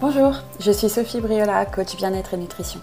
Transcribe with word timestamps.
Bonjour, 0.00 0.32
je 0.60 0.70
suis 0.70 0.88
Sophie 0.88 1.20
Briola, 1.20 1.66
coach 1.66 1.96
bien-être 1.96 2.34
et 2.34 2.36
nutrition. 2.36 2.78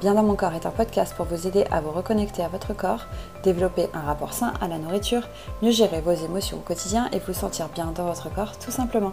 Bien 0.00 0.14
dans 0.14 0.22
mon 0.22 0.34
corps 0.34 0.54
est 0.54 0.64
un 0.64 0.70
podcast 0.70 1.12
pour 1.14 1.26
vous 1.26 1.46
aider 1.46 1.66
à 1.70 1.82
vous 1.82 1.90
reconnecter 1.90 2.42
à 2.42 2.48
votre 2.48 2.72
corps, 2.72 3.04
développer 3.42 3.90
un 3.92 4.00
rapport 4.00 4.32
sain 4.32 4.54
à 4.58 4.66
la 4.66 4.78
nourriture, 4.78 5.28
mieux 5.60 5.72
gérer 5.72 6.00
vos 6.00 6.12
émotions 6.12 6.56
au 6.56 6.60
quotidien 6.60 7.10
et 7.12 7.18
vous 7.18 7.34
sentir 7.34 7.68
bien 7.68 7.92
dans 7.94 8.06
votre 8.06 8.32
corps 8.34 8.56
tout 8.56 8.70
simplement. 8.70 9.12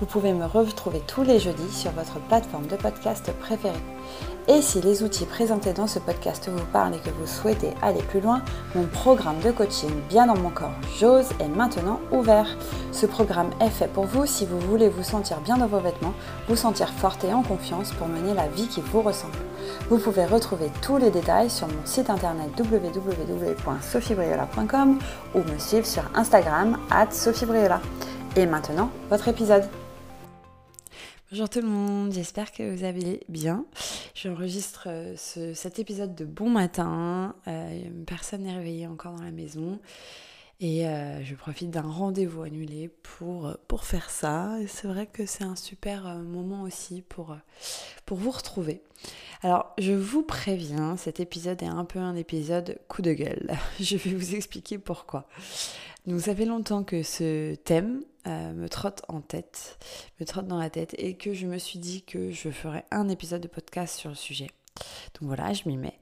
Vous 0.00 0.06
pouvez 0.06 0.32
me 0.32 0.46
retrouver 0.46 1.02
tous 1.06 1.24
les 1.24 1.38
jeudis 1.38 1.70
sur 1.70 1.90
votre 1.90 2.18
plateforme 2.20 2.66
de 2.68 2.76
podcast 2.76 3.30
préférée. 3.38 3.74
Et 4.48 4.62
si 4.62 4.80
les 4.80 5.02
outils 5.02 5.26
présentés 5.26 5.74
dans 5.74 5.86
ce 5.86 5.98
podcast 5.98 6.48
vous 6.50 6.64
parlent 6.72 6.94
et 6.94 7.00
que 7.00 7.10
vous 7.10 7.26
souhaitez 7.26 7.74
aller 7.82 8.02
plus 8.02 8.22
loin, 8.22 8.40
mon 8.74 8.86
programme 8.86 9.40
de 9.40 9.50
coaching 9.50 9.92
Bien 10.08 10.26
dans 10.26 10.38
mon 10.38 10.50
corps, 10.50 10.72
j'ose 10.98 11.28
est 11.38 11.48
maintenant 11.48 12.00
ouvert. 12.12 12.48
Ce 12.92 13.04
programme 13.04 13.50
est 13.60 13.68
fait 13.68 13.88
pour 13.88 14.04
vous 14.04 14.24
si 14.24 14.46
vous 14.46 14.60
voulez 14.60 14.88
vous 14.88 15.02
sentir 15.02 15.40
bien 15.40 15.58
dans 15.58 15.66
vos 15.66 15.80
vêtements, 15.80 16.14
vous 16.48 16.56
sentir 16.56 16.88
forte 16.88 17.24
et 17.24 17.34
en 17.34 17.42
confiance 17.42 17.92
pour 17.92 18.08
mener 18.08 18.32
la 18.32 18.48
vie 18.48 18.68
qui 18.68 18.80
vous 18.80 19.02
ressemble. 19.02 19.36
Vous 19.88 19.98
pouvez 19.98 20.24
retrouver 20.24 20.70
tous 20.82 20.96
les 20.96 21.10
détails 21.10 21.50
sur 21.50 21.68
mon 21.68 21.84
site 21.84 22.10
internet 22.10 22.48
www.sophiebriola.com 22.58 24.98
ou 25.34 25.38
me 25.38 25.58
suivre 25.58 25.86
sur 25.86 26.04
Instagram 26.14 26.78
at 26.90 27.10
sophiebriola. 27.10 27.80
Et 28.36 28.46
maintenant, 28.46 28.90
votre 29.10 29.28
épisode. 29.28 29.64
Bonjour 31.30 31.48
tout 31.48 31.60
le 31.60 31.68
monde, 31.68 32.12
j'espère 32.12 32.52
que 32.52 32.74
vous 32.74 32.84
allez 32.84 33.20
bien. 33.28 33.64
J'enregistre 34.14 34.84
euh, 34.86 35.14
cet 35.16 35.78
épisode 35.78 36.14
de 36.14 36.24
bon 36.24 36.48
matin. 36.48 37.34
Euh, 37.48 37.80
personne 38.06 38.42
n'est 38.42 38.56
réveillé 38.56 38.86
encore 38.86 39.14
dans 39.14 39.24
la 39.24 39.32
maison. 39.32 39.80
Et 40.60 40.86
euh, 40.86 41.22
je 41.22 41.34
profite 41.34 41.70
d'un 41.70 41.82
rendez-vous 41.82 42.42
annulé 42.42 42.88
pour, 43.02 43.56
pour 43.68 43.84
faire 43.84 44.10
ça. 44.10 44.56
C'est 44.66 44.86
vrai 44.86 45.06
que 45.06 45.26
c'est 45.26 45.44
un 45.44 45.56
super 45.56 46.06
moment 46.16 46.62
aussi 46.62 47.02
pour, 47.02 47.36
pour 48.06 48.18
vous 48.18 48.30
retrouver. 48.30 48.82
Alors, 49.42 49.74
je 49.78 49.92
vous 49.92 50.22
préviens, 50.22 50.96
cet 50.96 51.20
épisode 51.20 51.62
est 51.62 51.66
un 51.66 51.84
peu 51.84 51.98
un 51.98 52.16
épisode 52.16 52.78
coup 52.88 53.02
de 53.02 53.12
gueule. 53.12 53.56
Je 53.80 53.96
vais 53.96 54.14
vous 54.14 54.34
expliquer 54.34 54.78
pourquoi. 54.78 55.28
Donc, 56.06 56.20
ça 56.20 56.34
fait 56.34 56.46
longtemps 56.46 56.84
que 56.84 57.02
ce 57.02 57.54
thème 57.56 58.02
euh, 58.26 58.52
me 58.54 58.68
trotte 58.68 59.02
en 59.08 59.20
tête, 59.20 59.78
me 60.18 60.24
trotte 60.24 60.46
dans 60.46 60.58
la 60.58 60.70
tête, 60.70 60.94
et 60.96 61.14
que 61.14 61.34
je 61.34 61.46
me 61.46 61.58
suis 61.58 61.78
dit 61.78 62.02
que 62.02 62.30
je 62.30 62.48
ferais 62.50 62.86
un 62.90 63.10
épisode 63.10 63.42
de 63.42 63.48
podcast 63.48 63.98
sur 63.98 64.08
le 64.08 64.16
sujet. 64.16 64.48
Donc 65.14 65.28
voilà, 65.28 65.52
je 65.52 65.68
m'y 65.68 65.76
mets. 65.76 65.98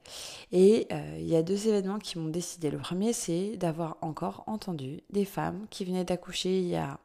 Et 0.50 0.86
euh, 0.92 1.16
il 1.18 1.26
y 1.26 1.36
a 1.36 1.42
deux 1.42 1.68
événements 1.68 1.98
qui 1.98 2.18
m'ont 2.18 2.28
décidé. 2.28 2.70
Le 2.70 2.78
premier, 2.78 3.12
c'est 3.12 3.56
d'avoir 3.56 3.98
encore 4.00 4.44
entendu 4.46 5.02
des 5.10 5.24
femmes 5.24 5.66
qui 5.70 5.84
venaient 5.84 6.04
d'accoucher 6.04 6.60
il 6.60 6.68
y 6.68 6.76
a 6.76 6.98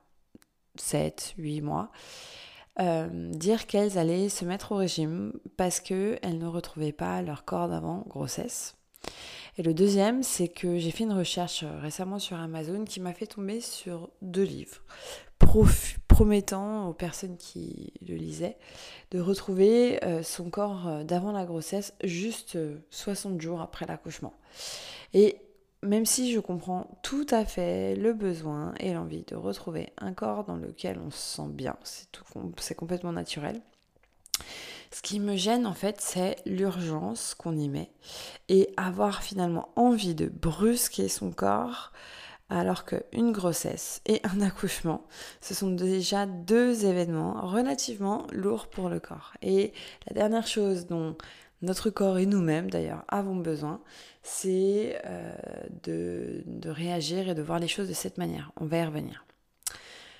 7, 0.78 1.36
8 1.38 1.62
mois 1.62 1.92
euh, 2.80 3.32
dire 3.32 3.66
qu'elles 3.66 3.98
allaient 3.98 4.30
se 4.30 4.46
mettre 4.46 4.72
au 4.72 4.76
régime 4.76 5.34
parce 5.58 5.80
qu'elles 5.80 6.38
ne 6.38 6.46
retrouvaient 6.46 6.92
pas 6.92 7.22
leur 7.24 7.44
corps 7.44 7.68
d'avant 7.68 8.04
grossesse. 8.08 8.76
Et 9.58 9.64
le 9.64 9.74
deuxième, 9.74 10.22
c'est 10.22 10.48
que 10.48 10.78
j'ai 10.78 10.92
fait 10.92 11.04
une 11.04 11.14
recherche 11.14 11.64
euh, 11.64 11.80
récemment 11.80 12.20
sur 12.20 12.38
Amazon 12.38 12.86
qui 12.86 13.00
m'a 13.00 13.14
fait 13.14 13.26
tomber 13.26 13.62
sur 13.62 14.12
deux 14.22 14.44
livres 14.44 14.82
promettant 16.08 16.88
aux 16.90 16.94
personnes 16.94 17.38
qui 17.38 17.94
le 18.08 18.16
lisaient 18.16 18.58
de 19.12 19.20
retrouver 19.20 20.04
euh, 20.04 20.24
son 20.24 20.50
corps 20.50 20.88
euh, 20.88 21.04
d'avant 21.04 21.32
la 21.32 21.46
grossesse 21.46 21.94
juste 22.04 22.58
60 22.90 23.40
jours 23.40 23.62
après 23.62 23.86
l'accouchement. 23.86 24.34
Et 25.14 25.38
même 25.84 26.06
si 26.06 26.34
je 26.34 26.40
comprends 26.40 27.00
tout 27.04 27.28
à 27.30 27.46
fait 27.46 27.96
le 27.96 28.14
besoin 28.14 28.74
et 28.80 28.94
l'envie 28.94 29.24
de 29.24 29.36
retrouver 29.36 29.94
un 29.98 30.14
corps 30.14 30.44
dans 30.44 30.58
lequel 30.58 31.00
on 31.06 31.12
se 31.12 31.36
sent 31.38 31.50
bien, 31.50 31.78
c'est 32.58 32.76
complètement 32.76 33.12
naturel, 33.12 33.62
ce 34.92 35.02
qui 35.02 35.20
me 35.20 35.36
gêne 35.36 35.66
en 35.66 35.74
fait, 35.74 36.00
c'est 36.00 36.38
l'urgence 36.46 37.36
qu'on 37.36 37.58
y 37.58 37.70
met 37.70 37.92
et 38.50 38.70
avoir 38.78 39.22
finalement 39.22 39.70
envie 39.76 40.16
de 40.16 40.28
brusquer 40.28 41.10
son 41.10 41.32
corps 41.32 41.92
alors 42.50 42.86
qu'une 42.86 43.32
grossesse 43.32 44.02
et 44.06 44.22
un 44.24 44.42
accouchement, 44.46 45.06
ce 45.42 45.54
sont 45.54 45.72
déjà 45.72 46.26
deux 46.26 46.86
événements 46.86 47.46
relativement 47.46 48.28
lourds 48.32 48.68
pour 48.68 48.90
le 48.90 49.00
corps. 49.00 49.34
Et 49.42 49.74
la 50.08 50.14
dernière 50.14 50.48
chose 50.48 50.86
dont 50.86 51.18
notre 51.62 51.90
corps 51.90 52.18
et 52.20 52.26
nous-mêmes 52.26 52.70
d'ailleurs 52.70 53.04
avons 53.08 53.36
besoin, 53.36 53.82
c'est 54.24 55.02
euh, 55.06 55.36
de, 55.84 56.44
de 56.46 56.70
réagir 56.70 57.30
et 57.30 57.36
de 57.36 57.42
voir 57.42 57.60
les 57.60 57.68
choses 57.68 57.88
de 57.88 57.94
cette 57.94 58.18
manière. 58.18 58.52
On 58.58 58.66
va 58.66 58.78
y 58.78 58.86
revenir. 58.86 59.26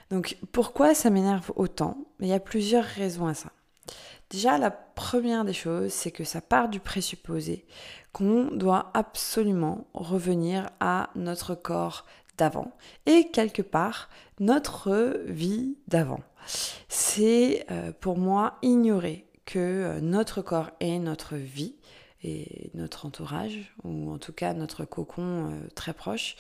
Donc 0.10 0.38
pourquoi 0.52 0.96
ça 0.96 1.10
m'énerve 1.10 1.52
autant? 1.56 1.98
Il 2.20 2.28
y 2.28 2.34
a 2.34 2.40
plusieurs 2.40 2.86
raisons 2.86 3.28
à 3.28 3.34
ça. 3.34 3.52
Déjà, 4.30 4.58
la 4.58 4.72
première 4.72 5.46
des 5.46 5.54
choses, 5.54 5.92
c'est 5.92 6.12
que 6.12 6.26
ça 6.26 6.42
part 6.42 6.68
du 6.68 6.80
présupposé 6.82 7.66
qu'on 8.12 8.46
doit 8.52 8.92
absolument 8.94 9.88
revenir 9.94 10.70
à 10.80 11.10
notre 11.16 11.56
corps 11.56 12.06
d'avant 12.38 12.72
et 13.06 13.30
quelque 13.32 13.62
part 13.62 14.10
notre 14.40 15.22
vie 15.26 15.78
d'avant. 15.88 16.20
C'est 16.90 17.66
euh, 17.72 17.92
pour 18.00 18.18
moi 18.18 18.58
ignorer 18.62 19.26
que 19.46 19.60
euh, 19.60 20.02
notre 20.02 20.42
corps 20.42 20.72
est 20.80 21.00
notre 21.00 21.36
vie 21.36 21.76
et 22.24 22.72
notre 22.74 23.06
entourage, 23.06 23.74
ou 23.84 24.12
en 24.12 24.18
tout 24.18 24.34
cas 24.34 24.54
notre 24.54 24.84
cocon 24.84 25.52
euh, 25.52 25.68
très 25.76 25.94
proche, 25.94 26.36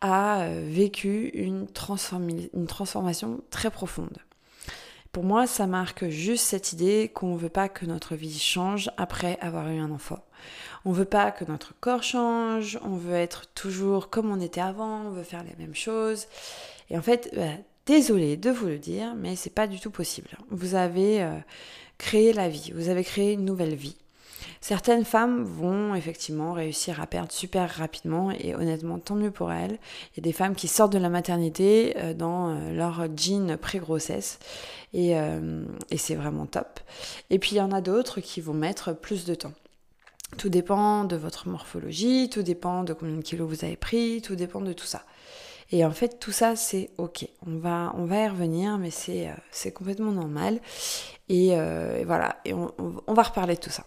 a 0.00 0.48
vécu 0.50 1.28
une 1.28 1.66
transformation 1.68 3.40
très 3.48 3.70
profonde. 3.70 4.18
Pour 5.14 5.22
moi, 5.22 5.46
ça 5.46 5.68
marque 5.68 6.08
juste 6.08 6.44
cette 6.44 6.72
idée 6.72 7.08
qu'on 7.14 7.34
ne 7.34 7.38
veut 7.38 7.48
pas 7.48 7.68
que 7.68 7.86
notre 7.86 8.16
vie 8.16 8.36
change 8.36 8.90
après 8.96 9.38
avoir 9.40 9.70
eu 9.70 9.78
un 9.78 9.92
enfant. 9.92 10.18
On 10.84 10.90
ne 10.90 10.96
veut 10.96 11.04
pas 11.04 11.30
que 11.30 11.44
notre 11.44 11.72
corps 11.78 12.02
change, 12.02 12.80
on 12.82 12.96
veut 12.96 13.14
être 13.14 13.46
toujours 13.54 14.10
comme 14.10 14.28
on 14.28 14.40
était 14.40 14.60
avant, 14.60 15.02
on 15.02 15.10
veut 15.10 15.22
faire 15.22 15.44
les 15.44 15.54
mêmes 15.56 15.76
choses. 15.76 16.26
Et 16.90 16.98
en 16.98 17.00
fait, 17.00 17.30
bah, 17.32 17.52
désolé 17.86 18.36
de 18.36 18.50
vous 18.50 18.66
le 18.66 18.78
dire, 18.78 19.14
mais 19.14 19.36
c'est 19.36 19.54
pas 19.54 19.68
du 19.68 19.78
tout 19.78 19.92
possible. 19.92 20.30
Vous 20.50 20.74
avez 20.74 21.22
euh, 21.22 21.38
créé 21.96 22.32
la 22.32 22.48
vie, 22.48 22.72
vous 22.74 22.88
avez 22.88 23.04
créé 23.04 23.34
une 23.34 23.44
nouvelle 23.44 23.76
vie. 23.76 23.96
Certaines 24.60 25.04
femmes 25.04 25.44
vont 25.44 25.94
effectivement 25.94 26.52
réussir 26.52 27.00
à 27.00 27.06
perdre 27.06 27.30
super 27.32 27.68
rapidement 27.68 28.30
et 28.30 28.54
honnêtement 28.54 28.98
tant 28.98 29.14
mieux 29.14 29.30
pour 29.30 29.52
elles. 29.52 29.78
Il 30.12 30.16
y 30.16 30.20
a 30.20 30.22
des 30.22 30.32
femmes 30.32 30.54
qui 30.54 30.68
sortent 30.68 30.92
de 30.92 30.98
la 30.98 31.10
maternité 31.10 31.94
euh, 31.98 32.14
dans 32.14 32.48
euh, 32.48 32.72
leur 32.72 33.06
jean 33.16 33.58
pré-grossesse 33.58 34.38
et, 34.92 35.18
euh, 35.18 35.64
et 35.90 35.98
c'est 35.98 36.14
vraiment 36.14 36.46
top. 36.46 36.80
Et 37.30 37.38
puis 37.38 37.52
il 37.52 37.58
y 37.58 37.60
en 37.60 37.72
a 37.72 37.80
d'autres 37.80 38.20
qui 38.20 38.40
vont 38.40 38.54
mettre 38.54 38.92
plus 38.92 39.24
de 39.24 39.34
temps. 39.34 39.52
Tout 40.38 40.48
dépend 40.48 41.04
de 41.04 41.16
votre 41.16 41.48
morphologie, 41.48 42.30
tout 42.30 42.42
dépend 42.42 42.84
de 42.84 42.92
combien 42.92 43.16
de 43.16 43.22
kilos 43.22 43.48
vous 43.48 43.64
avez 43.64 43.76
pris, 43.76 44.22
tout 44.22 44.34
dépend 44.34 44.60
de 44.60 44.72
tout 44.72 44.86
ça. 44.86 45.02
Et 45.70 45.84
en 45.84 45.92
fait, 45.92 46.18
tout 46.18 46.32
ça, 46.32 46.56
c'est 46.56 46.90
ok. 46.98 47.26
On 47.46 47.58
va, 47.58 47.92
on 47.96 48.04
va 48.04 48.20
y 48.20 48.28
revenir, 48.28 48.78
mais 48.78 48.90
c'est 48.90 49.72
complètement 49.72 50.12
normal. 50.12 50.60
Et, 51.28 51.56
voilà, 52.04 52.36
et 52.44 52.52
on, 52.52 52.72
on, 53.06 53.14
va 53.14 53.22
reparler 53.22 53.54
de 53.54 53.60
tout 53.60 53.70
ça. 53.70 53.84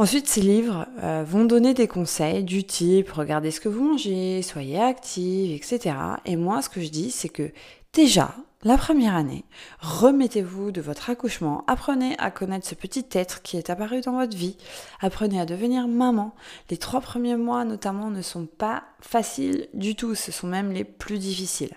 Ensuite, 0.00 0.28
ces 0.28 0.40
livres 0.40 0.86
euh, 1.02 1.24
vont 1.28 1.44
donner 1.44 1.74
des 1.74 1.86
conseils 1.86 2.42
du 2.42 2.64
type 2.64 3.12
regardez 3.12 3.50
ce 3.50 3.60
que 3.60 3.68
vous 3.68 3.84
mangez, 3.84 4.40
soyez 4.40 4.80
active, 4.80 5.54
etc. 5.54 5.94
Et 6.24 6.36
moi, 6.36 6.62
ce 6.62 6.70
que 6.70 6.80
je 6.80 6.88
dis, 6.88 7.10
c'est 7.10 7.28
que 7.28 7.52
déjà, 7.92 8.34
la 8.62 8.78
première 8.78 9.14
année, 9.14 9.44
remettez-vous 9.80 10.72
de 10.72 10.80
votre 10.80 11.10
accouchement, 11.10 11.64
apprenez 11.66 12.16
à 12.18 12.30
connaître 12.30 12.66
ce 12.66 12.74
petit 12.74 13.04
être 13.12 13.42
qui 13.42 13.58
est 13.58 13.68
apparu 13.68 14.00
dans 14.00 14.16
votre 14.16 14.34
vie, 14.34 14.56
apprenez 15.02 15.38
à 15.38 15.44
devenir 15.44 15.86
maman. 15.86 16.34
Les 16.70 16.78
trois 16.78 17.02
premiers 17.02 17.36
mois 17.36 17.66
notamment 17.66 18.08
ne 18.08 18.22
sont 18.22 18.46
pas 18.46 18.84
faciles 19.02 19.68
du 19.74 19.96
tout, 19.96 20.14
ce 20.14 20.32
sont 20.32 20.46
même 20.46 20.72
les 20.72 20.84
plus 20.84 21.18
difficiles. 21.18 21.76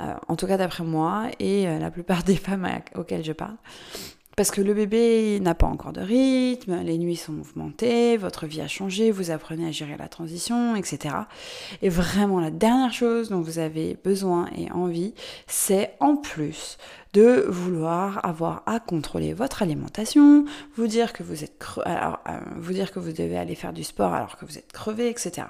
Euh, 0.00 0.14
en 0.26 0.34
tout 0.34 0.48
cas 0.48 0.56
d'après 0.56 0.82
moi 0.82 1.26
et 1.38 1.68
euh, 1.68 1.78
la 1.78 1.92
plupart 1.92 2.22
des 2.24 2.34
femmes 2.34 2.68
auxquelles 2.96 3.24
je 3.24 3.32
parle. 3.32 3.56
Parce 4.36 4.50
que 4.50 4.62
le 4.62 4.72
bébé 4.72 5.40
n'a 5.40 5.54
pas 5.54 5.66
encore 5.66 5.92
de 5.92 6.00
rythme, 6.00 6.80
les 6.82 6.96
nuits 6.96 7.16
sont 7.16 7.32
mouvementées, 7.32 8.16
votre 8.16 8.46
vie 8.46 8.62
a 8.62 8.68
changé, 8.68 9.10
vous 9.10 9.30
apprenez 9.30 9.68
à 9.68 9.72
gérer 9.72 9.96
la 9.98 10.08
transition, 10.08 10.74
etc. 10.74 11.14
Et 11.82 11.90
vraiment, 11.90 12.40
la 12.40 12.50
dernière 12.50 12.94
chose 12.94 13.28
dont 13.28 13.42
vous 13.42 13.58
avez 13.58 13.98
besoin 14.02 14.48
et 14.56 14.70
envie, 14.72 15.14
c'est 15.46 15.94
en 16.00 16.16
plus 16.16 16.78
de 17.12 17.44
vouloir 17.46 18.24
avoir 18.24 18.62
à 18.64 18.80
contrôler 18.80 19.34
votre 19.34 19.62
alimentation, 19.62 20.46
vous 20.76 20.86
dire 20.86 21.12
que 21.12 21.22
vous 21.22 21.44
êtes 21.44 21.62
alors, 21.84 22.20
euh, 22.26 22.38
vous 22.56 22.72
dire 22.72 22.90
que 22.90 23.00
vous 23.00 23.12
devez 23.12 23.36
aller 23.36 23.54
faire 23.54 23.74
du 23.74 23.84
sport 23.84 24.14
alors 24.14 24.38
que 24.38 24.46
vous 24.46 24.56
êtes 24.56 24.72
crevé, 24.72 25.10
etc. 25.10 25.48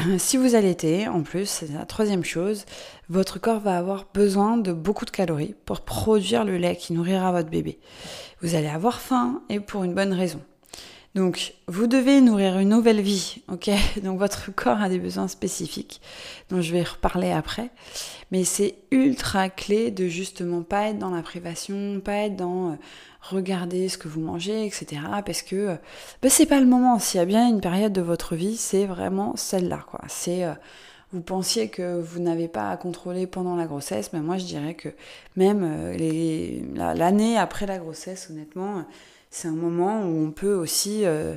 Si 0.18 0.36
vous 0.36 0.54
allaitez, 0.54 1.08
en 1.08 1.22
plus, 1.22 1.46
c'est 1.46 1.72
la 1.72 1.84
troisième 1.84 2.24
chose, 2.24 2.64
votre 3.08 3.38
corps 3.38 3.60
va 3.60 3.76
avoir 3.76 4.06
besoin 4.14 4.56
de 4.56 4.72
beaucoup 4.72 5.04
de 5.04 5.10
calories 5.10 5.54
pour 5.64 5.80
produire 5.80 6.44
le 6.44 6.56
lait 6.56 6.76
qui 6.76 6.92
nourrira 6.92 7.32
votre 7.32 7.50
bébé. 7.50 7.78
Vous 8.40 8.54
allez 8.54 8.68
avoir 8.68 9.00
faim 9.00 9.42
et 9.48 9.60
pour 9.60 9.84
une 9.84 9.94
bonne 9.94 10.12
raison. 10.12 10.40
Donc, 11.16 11.54
vous 11.66 11.88
devez 11.88 12.20
nourrir 12.20 12.58
une 12.60 12.68
nouvelle 12.68 13.00
vie, 13.00 13.42
ok? 13.48 13.68
Donc, 14.04 14.18
votre 14.20 14.54
corps 14.54 14.80
a 14.80 14.88
des 14.88 15.00
besoins 15.00 15.26
spécifiques, 15.26 16.00
dont 16.50 16.60
je 16.60 16.72
vais 16.72 16.84
reparler 16.84 17.32
après. 17.32 17.70
Mais 18.30 18.44
c'est 18.44 18.76
ultra 18.92 19.48
clé 19.48 19.90
de 19.90 20.06
justement 20.06 20.62
pas 20.62 20.90
être 20.90 20.98
dans 20.98 21.10
la 21.10 21.22
privation, 21.22 22.00
pas 22.00 22.14
être 22.26 22.36
dans 22.36 22.70
euh, 22.70 22.74
regarder 23.22 23.88
ce 23.88 23.98
que 23.98 24.06
vous 24.06 24.20
mangez, 24.20 24.64
etc. 24.64 25.00
Parce 25.26 25.42
que 25.42 25.56
euh, 25.56 25.76
bah, 26.22 26.30
c'est 26.30 26.46
pas 26.46 26.60
le 26.60 26.66
moment. 26.66 27.00
S'il 27.00 27.18
y 27.18 27.22
a 27.22 27.26
bien 27.26 27.48
une 27.48 27.60
période 27.60 27.92
de 27.92 28.02
votre 28.02 28.36
vie, 28.36 28.56
c'est 28.56 28.86
vraiment 28.86 29.34
celle-là, 29.34 29.84
quoi. 29.90 30.02
C'est 30.06 30.44
euh, 30.44 30.52
vous 31.12 31.22
pensiez 31.22 31.70
que 31.70 32.00
vous 32.00 32.20
n'avez 32.20 32.46
pas 32.46 32.70
à 32.70 32.76
contrôler 32.76 33.26
pendant 33.26 33.56
la 33.56 33.66
grossesse, 33.66 34.12
mais 34.12 34.20
moi 34.20 34.38
je 34.38 34.44
dirais 34.44 34.74
que 34.74 34.90
même 35.34 35.92
l'année 36.76 37.36
après 37.36 37.66
la 37.66 37.78
grossesse, 37.78 38.28
honnêtement, 38.30 38.84
c'est 39.30 39.48
un 39.48 39.52
moment 39.52 40.02
où 40.02 40.26
on 40.26 40.30
peut 40.32 40.54
aussi 40.54 41.04
euh, 41.04 41.36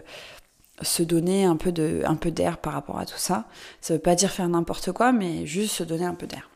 se 0.81 1.03
donner 1.03 1.45
un 1.45 1.55
peu 1.55 1.71
d'air 1.71 2.57
par 2.57 2.73
rapport 2.73 2.99
à 2.99 3.05
tout 3.05 3.17
ça. 3.17 3.45
Ça 3.81 3.93
veut 3.93 3.99
pas 3.99 4.15
dire 4.15 4.31
faire 4.31 4.49
n'importe 4.49 4.91
quoi, 4.91 5.11
mais 5.11 5.45
juste 5.45 5.75
se 5.75 5.83
donner 5.83 6.05
un 6.05 6.15
peu 6.15 6.27
d'air. 6.27 6.49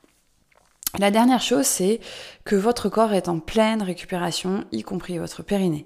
La 1.00 1.12
dernière 1.12 1.42
chose, 1.42 1.66
c'est 1.66 2.00
que 2.44 2.56
votre 2.56 2.90
corps 2.90 3.14
est 3.14 3.28
en 3.28 3.40
pleine 3.40 3.84
récupération, 3.84 4.64
y 4.72 4.82
compris 4.82 5.20
votre 5.20 5.44
périnée. 5.44 5.86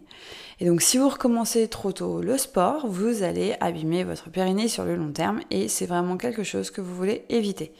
Et 0.62 0.66
donc 0.66 0.82
si 0.82 0.98
vous 0.98 1.10
recommencez 1.10 1.68
trop 1.68 1.92
tôt 1.92 2.22
le 2.22 2.38
sport, 2.38 2.88
vous 2.88 3.24
allez 3.24 3.56
abîmer 3.60 4.04
votre 4.04 4.30
périnée 4.30 4.68
sur 4.68 4.86
le 4.86 4.96
long 4.96 5.12
terme 5.12 5.42
et 5.50 5.68
c'est 5.68 5.88
vraiment 5.88 6.18
quelque 6.18 6.44
chose 6.44 6.70
que 6.72 6.82
vous 6.82 6.96
voulez 6.96 7.26
éviter. 7.30 7.74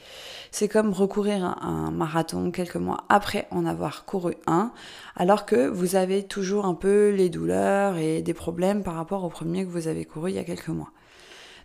C'est 0.52 0.68
comme 0.68 0.92
recourir 0.92 1.46
à 1.46 1.66
un 1.66 1.92
marathon 1.92 2.52
quelques 2.52 2.76
mois 2.76 3.06
après 3.08 3.48
en 3.52 3.66
avoir 3.66 4.06
couru 4.06 4.36
un, 4.48 4.74
alors 5.16 5.46
que 5.46 5.68
vous 5.68 5.96
avez 5.96 6.24
toujours 6.24 6.66
un 6.66 6.74
peu 6.74 7.10
les 7.10 7.30
douleurs 7.30 7.98
et 7.98 8.22
des 8.22 8.34
problèmes 8.34 8.84
par 8.84 8.96
rapport 8.96 9.24
au 9.24 9.30
premier 9.30 9.66
que 9.66 9.72
vous 9.72 9.88
avez 9.88 10.04
couru 10.04 10.32
il 10.32 10.36
y 10.36 10.40
a 10.40 10.44
quelques 10.44 10.68
mois. 10.68 10.92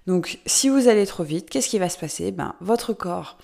Donc 0.07 0.39
si 0.47 0.69
vous 0.69 0.87
allez 0.87 1.05
trop 1.05 1.25
vite, 1.25 1.51
qu'est-ce 1.51 1.69
qui 1.69 1.81
va 1.81 1.89
se 1.89 1.99
passer? 1.99 2.31
Ben, 2.31 2.55
Votre 2.61 2.93
corps 2.93 3.39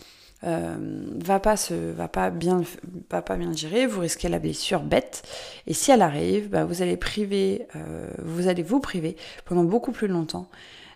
euh, 0.44 1.06
va 1.24 1.40
pas 1.40 1.56
se, 1.56 1.74
va 1.74 2.06
pas 2.08 2.30
bien, 2.30 2.62
va 3.10 3.22
pas 3.22 3.36
bien 3.36 3.52
gérer, 3.52 3.86
vous 3.86 4.00
risquez 4.00 4.28
la 4.28 4.38
blessure 4.38 4.82
bête. 4.82 5.22
Et 5.66 5.74
si 5.74 5.90
elle 5.90 6.02
arrive, 6.02 6.50
ben, 6.50 6.64
vous 6.64 6.82
allez 6.82 6.96
priver, 6.96 7.66
euh, 7.76 8.08
vous 8.22 8.48
allez 8.48 8.62
vous 8.62 8.80
priver 8.80 9.16
pendant 9.44 9.64
beaucoup 9.64 9.92
plus 9.92 10.08
longtemps 10.08 10.48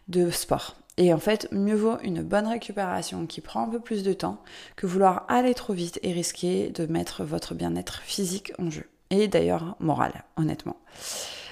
de 0.09 0.31
sport. 0.31 0.77
Et 0.99 1.13
en 1.13 1.19
fait, 1.19 1.49
mieux 1.53 1.75
vaut 1.75 1.99
une 2.03 2.23
bonne 2.23 2.47
récupération 2.47 3.27
qui 3.27 3.41
prend 3.41 3.65
un 3.65 3.69
peu 3.69 3.81
plus 3.81 4.03
de 4.03 4.13
temps 4.13 4.43
que 4.77 4.87
vouloir 4.87 5.27
aller 5.29 5.55
trop 5.55 5.75
vite 5.75 5.99
et 6.03 6.13
risquer 6.13 6.71
de 6.71 6.87
mettre 6.87 7.23
votre 7.23 7.55
bien-être 7.55 8.01
physique 8.01 8.53
en 8.59 8.71
jeu. 8.71 8.89
Et 9.11 9.29
d'ailleurs 9.29 9.77
moral, 9.79 10.25
honnêtement. 10.37 10.77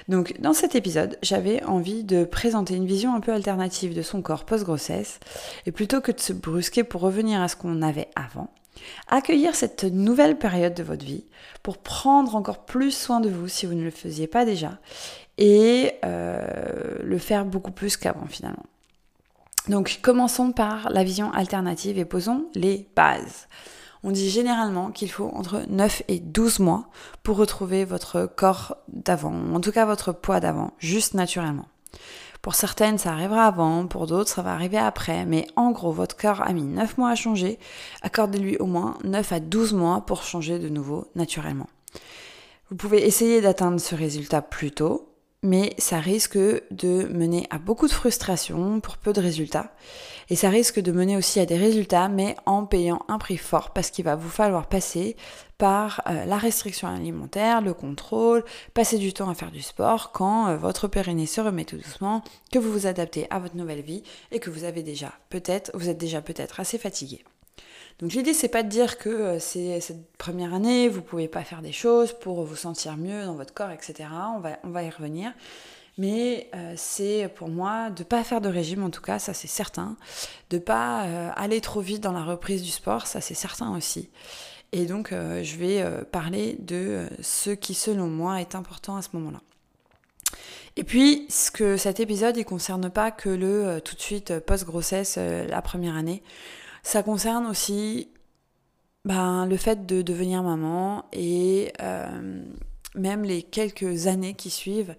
Donc 0.07 0.39
dans 0.39 0.53
cet 0.53 0.75
épisode, 0.75 1.17
j'avais 1.21 1.63
envie 1.63 2.03
de 2.03 2.25
présenter 2.25 2.75
une 2.75 2.85
vision 2.85 3.15
un 3.15 3.19
peu 3.19 3.33
alternative 3.33 3.95
de 3.95 4.01
son 4.01 4.21
corps 4.21 4.45
post-grossesse, 4.45 5.19
et 5.65 5.71
plutôt 5.71 6.01
que 6.01 6.11
de 6.11 6.19
se 6.19 6.33
brusquer 6.33 6.83
pour 6.83 7.01
revenir 7.01 7.41
à 7.41 7.47
ce 7.47 7.55
qu'on 7.55 7.81
avait 7.81 8.09
avant, 8.15 8.51
accueillir 9.07 9.55
cette 9.55 9.83
nouvelle 9.83 10.37
période 10.37 10.73
de 10.73 10.83
votre 10.83 11.05
vie 11.05 11.23
pour 11.63 11.77
prendre 11.77 12.35
encore 12.35 12.65
plus 12.65 12.91
soin 12.91 13.19
de 13.19 13.29
vous 13.29 13.47
si 13.47 13.65
vous 13.65 13.73
ne 13.73 13.83
le 13.83 13.91
faisiez 13.91 14.27
pas 14.27 14.45
déjà, 14.45 14.77
et 15.37 15.93
euh, 16.03 16.97
le 17.01 17.17
faire 17.17 17.45
beaucoup 17.45 17.71
plus 17.71 17.97
qu'avant 17.97 18.27
finalement. 18.27 18.65
Donc 19.67 19.99
commençons 20.01 20.51
par 20.51 20.89
la 20.91 21.03
vision 21.03 21.31
alternative 21.33 21.97
et 21.97 22.05
posons 22.05 22.45
les 22.53 22.87
bases. 22.95 23.47
On 24.03 24.11
dit 24.11 24.29
généralement 24.29 24.91
qu'il 24.91 25.09
faut 25.09 25.31
entre 25.33 25.63
9 25.67 26.03
et 26.07 26.19
12 26.19 26.59
mois 26.59 26.89
pour 27.23 27.37
retrouver 27.37 27.85
votre 27.85 28.27
corps 28.27 28.77
d'avant, 28.87 29.33
en 29.53 29.59
tout 29.59 29.71
cas 29.71 29.85
votre 29.85 30.11
poids 30.11 30.39
d'avant, 30.39 30.73
juste 30.77 31.15
naturellement. 31.15 31.65
Pour 32.43 32.53
certaines, 32.53 32.99
ça 32.99 33.11
arrivera 33.11 33.47
avant, 33.47 33.87
pour 33.87 34.05
d'autres, 34.05 34.29
ça 34.29 34.43
va 34.43 34.53
arriver 34.53 34.77
après, 34.77 35.25
mais 35.25 35.47
en 35.55 35.71
gros, 35.71 35.91
votre 35.91 36.15
corps 36.15 36.43
a 36.43 36.53
mis 36.53 36.65
9 36.65 36.99
mois 36.99 37.09
à 37.09 37.15
changer, 37.15 37.57
accordez-lui 38.03 38.57
au 38.57 38.67
moins 38.67 38.99
9 39.03 39.31
à 39.31 39.39
12 39.39 39.73
mois 39.73 40.05
pour 40.05 40.21
changer 40.21 40.59
de 40.59 40.69
nouveau 40.69 41.09
naturellement. 41.15 41.67
Vous 42.69 42.75
pouvez 42.75 43.03
essayer 43.07 43.41
d'atteindre 43.41 43.79
ce 43.79 43.95
résultat 43.95 44.43
plus 44.43 44.69
tôt, 44.69 45.14
mais 45.45 45.73
ça 45.77 45.99
risque 45.99 46.37
de 46.37 47.07
mener 47.13 47.47
à 47.51 47.59
beaucoup 47.59 47.87
de 47.87 47.93
frustration 47.93 48.79
pour 48.79 48.97
peu 48.97 49.13
de 49.13 49.21
résultats. 49.21 49.71
Et 50.29 50.35
ça 50.35 50.49
risque 50.49 50.79
de 50.79 50.91
mener 50.91 51.15
aussi 51.15 51.39
à 51.39 51.45
des 51.45 51.57
résultats, 51.57 52.09
mais 52.09 52.35
en 52.47 52.65
payant 52.65 52.99
un 53.07 53.19
prix 53.19 53.37
fort, 53.37 53.69
parce 53.69 53.91
qu'il 53.91 54.05
va 54.05 54.15
vous 54.15 54.29
falloir 54.29 54.67
passer 54.67 55.15
par 55.59 56.01
euh, 56.07 56.25
la 56.25 56.37
restriction 56.37 56.87
alimentaire, 56.87 57.61
le 57.61 57.73
contrôle, 57.73 58.43
passer 58.73 58.97
du 58.97 59.13
temps 59.13 59.29
à 59.29 59.35
faire 59.35 59.51
du 59.51 59.61
sport 59.61 60.11
quand 60.11 60.47
euh, 60.47 60.57
votre 60.57 60.87
périnée 60.87 61.27
se 61.27 61.41
remet 61.41 61.63
tout 61.63 61.77
doucement, 61.77 62.23
que 62.51 62.59
vous 62.59 62.71
vous 62.71 62.87
adaptez 62.87 63.27
à 63.29 63.39
votre 63.39 63.55
nouvelle 63.55 63.81
vie 63.81 64.03
et 64.31 64.39
que 64.39 64.49
vous 64.49 64.63
avez 64.63 64.81
déjà 64.81 65.13
peut-être, 65.29 65.71
vous 65.75 65.89
êtes 65.89 65.99
déjà 65.99 66.21
peut-être 66.21 66.59
assez 66.59 66.79
fatigué. 66.79 67.23
Donc 67.99 68.11
l'idée 68.11 68.33
c'est 68.33 68.49
pas 68.49 68.63
de 68.63 68.67
dire 68.67 68.97
que 68.97 69.09
euh, 69.09 69.39
c'est 69.39 69.79
cette 69.79 70.11
première 70.17 70.53
année, 70.53 70.89
vous 70.89 71.01
pouvez 71.01 71.27
pas 71.27 71.43
faire 71.43 71.61
des 71.61 71.71
choses 71.71 72.11
pour 72.11 72.43
vous 72.43 72.55
sentir 72.55 72.97
mieux 72.97 73.23
dans 73.23 73.35
votre 73.35 73.53
corps, 73.53 73.71
etc. 73.71 74.09
On 74.33 74.39
va, 74.69 74.83
y 74.83 74.89
revenir. 74.89 75.31
Mais 75.97 76.49
euh, 76.53 76.73
c'est 76.75 77.29
pour 77.35 77.47
moi 77.47 77.89
de 77.89 78.03
pas 78.03 78.25
faire 78.25 78.41
de 78.41 78.49
régime 78.49 78.83
en 78.83 78.89
tout 78.89 79.01
cas, 79.01 79.17
ça 79.17 79.33
c'est 79.33 79.47
certain. 79.47 79.95
De 80.49 80.57
pas 80.57 81.05
euh, 81.05 81.29
aller 81.37 81.61
trop 81.61 81.79
vite 81.79 82.01
dans 82.01 82.11
la 82.11 82.25
reprise 82.25 82.63
du 82.63 82.71
sport, 82.71 83.07
ça 83.07 83.21
c'est 83.21 83.33
certain 83.33 83.73
aussi. 83.77 84.09
Et 84.73 84.87
donc 84.87 85.11
je 85.11 85.55
vais 85.55 85.85
parler 86.11 86.57
de 86.59 87.07
ce 87.21 87.51
qui 87.51 87.73
selon 87.73 88.07
moi 88.07 88.41
est 88.41 88.55
important 88.55 88.97
à 88.97 89.01
ce 89.01 89.07
moment-là. 89.13 89.39
Et 90.75 90.83
puis, 90.83 91.27
ce 91.29 91.49
que 91.49 91.77
cet 91.77 92.01
épisode, 92.01 92.35
il 92.35 92.43
concerne 92.43 92.89
pas 92.89 93.09
que 93.09 93.29
le 93.29 93.79
tout 93.79 93.95
de 93.95 94.01
suite 94.01 94.39
post-grossesse, 94.39 95.17
la 95.17 95.61
première 95.61 95.95
année. 95.95 96.23
Ça 96.85 97.01
concerne 97.01 97.47
aussi 97.47 98.11
ben, 99.05 99.47
le 99.47 99.57
fait 99.57 99.87
de 99.87 100.03
devenir 100.03 100.43
maman 100.43 101.05
et 101.11 101.73
euh, 101.81 102.43
même 102.93 103.23
les 103.23 103.41
quelques 103.41 104.05
années 104.05 104.35
qui 104.35 104.51
suivent. 104.51 104.95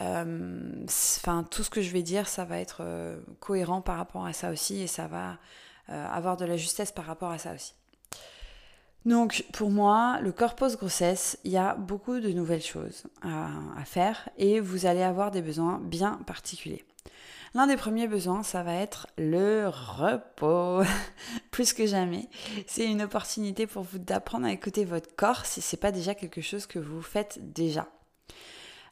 Euh, 0.00 0.84
enfin, 0.84 1.44
tout 1.48 1.62
ce 1.62 1.70
que 1.70 1.82
je 1.82 1.92
vais 1.92 2.02
dire, 2.02 2.26
ça 2.26 2.44
va 2.44 2.58
être 2.58 2.78
euh, 2.80 3.20
cohérent 3.38 3.80
par 3.80 3.96
rapport 3.96 4.26
à 4.26 4.32
ça 4.32 4.50
aussi 4.50 4.82
et 4.82 4.88
ça 4.88 5.06
va 5.06 5.38
avoir 5.88 6.36
de 6.36 6.44
la 6.44 6.56
justesse 6.56 6.92
par 6.92 7.04
rapport 7.04 7.30
à 7.30 7.38
ça 7.38 7.52
aussi. 7.52 7.74
Donc 9.04 9.44
pour 9.52 9.70
moi, 9.70 10.18
le 10.22 10.30
corps 10.32 10.56
post-grossesse, 10.56 11.38
il 11.44 11.52
y 11.52 11.56
a 11.56 11.74
beaucoup 11.74 12.20
de 12.20 12.30
nouvelles 12.30 12.62
choses 12.62 13.04
à, 13.22 13.84
faire 13.84 14.28
et 14.36 14.60
vous 14.60 14.86
allez 14.86 15.02
avoir 15.02 15.32
des 15.32 15.42
besoins 15.42 15.80
bien 15.82 16.20
particuliers. 16.26 16.84
L'un 17.54 17.66
des 17.66 17.76
premiers 17.76 18.06
besoins, 18.06 18.44
ça 18.44 18.62
va 18.62 18.74
être 18.74 19.08
le 19.18 19.68
repos. 19.68 20.82
Plus 21.50 21.72
que 21.72 21.84
jamais, 21.84 22.28
c'est 22.66 22.86
une 22.86 23.02
opportunité 23.02 23.66
pour 23.66 23.82
vous 23.82 23.98
d'apprendre 23.98 24.46
à 24.46 24.52
écouter 24.52 24.84
votre 24.84 25.14
corps 25.16 25.44
si 25.46 25.60
c'est 25.60 25.76
pas 25.76 25.90
déjà 25.90 26.14
quelque 26.14 26.40
chose 26.40 26.66
que 26.66 26.78
vous 26.78 27.02
faites 27.02 27.52
déjà. 27.52 27.88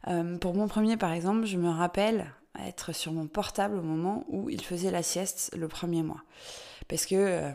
Euh, 0.07 0.37
pour 0.37 0.55
mon 0.55 0.67
premier, 0.67 0.97
par 0.97 1.13
exemple, 1.13 1.45
je 1.45 1.57
me 1.57 1.69
rappelle 1.69 2.33
être 2.65 2.93
sur 2.93 3.13
mon 3.13 3.27
portable 3.27 3.77
au 3.77 3.81
moment 3.81 4.25
où 4.27 4.49
il 4.49 4.61
faisait 4.61 4.91
la 4.91 5.03
sieste 5.03 5.51
le 5.55 5.69
premier 5.69 6.03
mois. 6.03 6.23
Parce 6.89 7.05
que 7.05 7.15
euh, 7.15 7.51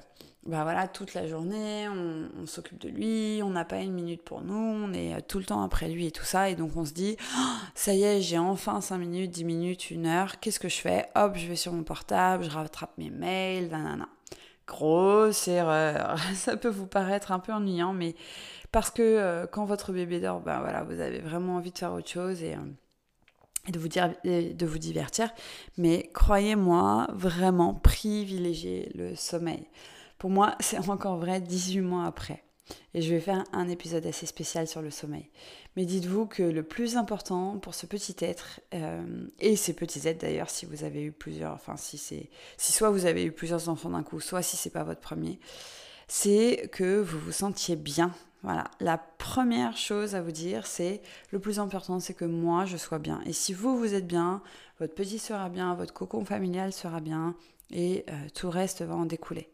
bah 0.47 0.63
voilà, 0.63 0.89
toute 0.89 1.15
la 1.15 1.27
journée, 1.27 1.89
on, 1.89 2.47
s'occupe 2.47 2.79
de 2.79 2.91
lui, 2.91 3.41
on 3.43 3.51
n'a 3.51 3.65
pas 3.65 3.79
une 3.79 3.93
minute 3.93 4.23
pour 4.23 4.43
nous, 4.43 4.55
on 4.55 4.93
est 4.93 5.15
euh, 5.15 5.21
tout 5.27 5.39
le 5.39 5.45
temps 5.45 5.63
après 5.63 5.89
lui 5.89 6.07
et 6.07 6.11
tout 6.11 6.25
ça, 6.25 6.51
et 6.51 6.55
donc 6.55 6.77
on 6.77 6.85
se 6.85 6.93
dit, 6.93 7.17
oh, 7.39 7.41
ça 7.75 7.95
y 7.95 8.03
est, 8.03 8.21
j'ai 8.21 8.37
enfin 8.37 8.83
5 8.83 8.99
minutes, 8.99 9.31
10 9.31 9.45
minutes, 9.45 9.87
1 9.91 10.05
heure, 10.05 10.41
qu'est-ce 10.41 10.61
que 10.61 10.69
je 10.69 10.77
fais? 10.77 11.09
Hop, 11.15 11.37
je 11.37 11.47
vais 11.47 11.57
sur 11.57 11.73
mon 11.73 11.83
portable, 11.83 12.45
je 12.45 12.51
rattrape 12.51 12.93
mes 12.99 13.09
mails, 13.09 13.71
nanana. 13.71 14.09
Grosse 14.67 15.49
erreur, 15.49 16.19
ça 16.35 16.59
peut 16.59 16.69
vous 16.69 16.87
paraître 16.87 17.33
un 17.33 17.39
peu 17.39 17.53
ennuyant, 17.53 17.95
mais 17.95 18.15
parce 18.71 18.91
que 18.91 19.03
euh, 19.03 19.47
quand 19.47 19.65
votre 19.65 19.93
bébé 19.93 20.21
dort, 20.21 20.41
ben 20.41 20.61
voilà, 20.61 20.85
vous 20.85 21.01
avez 21.01 21.21
vraiment 21.21 21.57
envie 21.57 21.73
de 21.73 21.79
faire 21.79 21.93
autre 21.93 22.09
chose 22.09 22.43
et... 22.43 22.55
Euh, 22.55 22.59
et 23.67 23.73
de 23.73 23.79
vous, 23.79 23.89
dire, 23.89 24.13
de 24.25 24.67
vous 24.67 24.77
divertir. 24.77 25.31
Mais 25.79 26.11
croyez-moi, 26.13 27.07
vraiment 27.15 27.73
privilégiez 27.73 28.93
le 28.95 29.15
sommeil. 29.17 29.67
Pour 30.19 30.31
moi, 30.31 30.57
c'est 30.61 30.79
encore 30.89 31.19
vrai 31.19 31.41
18 31.41 31.81
mois 31.81 32.07
après. 32.07 32.45
Et 32.95 33.03
je 33.03 33.13
vais 33.13 33.21
faire 33.21 33.45
un 33.53 33.69
épisode 33.69 34.07
assez 34.07 34.27
spécial 34.27 34.67
sur 34.67 34.81
le 34.81 34.91
sommeil. 34.91 35.31
Mais 35.77 35.85
dites-vous 35.85 36.27
que 36.27 36.43
le 36.43 36.63
plus 36.63 36.97
important 36.97 37.59
pour 37.59 37.75
ce 37.75 37.87
petit 37.87 38.17
être, 38.21 38.61
euh, 38.73 39.27
et 39.41 39.57
ces 39.57 39.75
petits 39.75 40.07
êtres 40.09 40.21
d'ailleurs, 40.21 40.49
si 40.49 40.65
vous 40.65 40.85
avez 40.85 41.03
eu 41.03 41.13
plusieurs, 41.13 41.53
enfin 41.53 41.77
si 41.77 41.99
c'est, 41.99 42.31
si 42.57 42.73
soit 42.73 42.91
vous 42.91 43.07
avez 43.07 43.25
eu 43.25 43.33
plusieurs 43.33 43.69
enfants 43.69 43.91
d'un 43.91 44.03
coup, 44.03 44.21
soit 44.21 44.43
si 44.43 44.57
c'est 44.57 44.71
pas 44.71 44.85
votre 44.85 45.01
premier, 45.01 45.41
c'est 46.09 46.69
que 46.73 47.01
vous 47.01 47.19
vous 47.19 47.33
sentiez 47.33 47.77
bien. 47.77 48.13
Voilà, 48.43 48.65
la 48.79 48.99
première 48.99 49.77
chose 49.77 50.15
à 50.15 50.23
vous 50.23 50.33
dire, 50.33 50.67
c'est 50.67 51.01
le 51.31 51.39
plus 51.39 51.59
important, 51.59 51.99
c'est 51.99 52.15
que 52.15 52.27
moi 52.27 52.67
je 52.67 52.77
sois 52.77 52.99
bien. 52.99 53.21
Et 53.27 53.33
si 53.33 53.53
vous 53.53 53.79
vous 53.79 53.95
êtes 53.95 54.07
bien, 54.07 54.43
votre 54.79 54.95
petit 54.95 55.19
sera 55.19 55.49
bien, 55.49 55.75
votre 55.75 55.95
cocon 55.95 56.25
familial 56.25 56.73
sera 56.73 57.01
bien, 57.01 57.35
et 57.71 58.05
euh, 58.11 58.13
tout 58.35 58.51
reste 58.51 58.83
va 58.83 58.95
en 58.95 59.07
découler. 59.07 59.49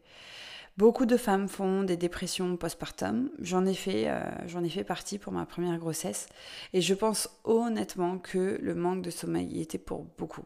Beaucoup 0.77 1.05
de 1.05 1.17
femmes 1.17 1.47
font 1.47 1.83
des 1.83 1.97
dépressions 1.97 2.55
postpartum. 2.57 3.29
J'en 3.39 3.65
ai 3.65 3.73
fait, 3.73 4.05
euh, 4.07 4.23
j'en 4.47 4.63
ai 4.63 4.69
fait 4.69 4.83
partie 4.83 5.19
pour 5.19 5.33
ma 5.33 5.45
première 5.45 5.77
grossesse, 5.77 6.27
et 6.73 6.81
je 6.81 6.93
pense 6.93 7.29
honnêtement 7.43 8.17
que 8.17 8.57
le 8.61 8.73
manque 8.73 9.01
de 9.01 9.09
sommeil 9.09 9.47
y 9.47 9.61
était 9.61 9.77
pour 9.77 10.05
beaucoup. 10.17 10.43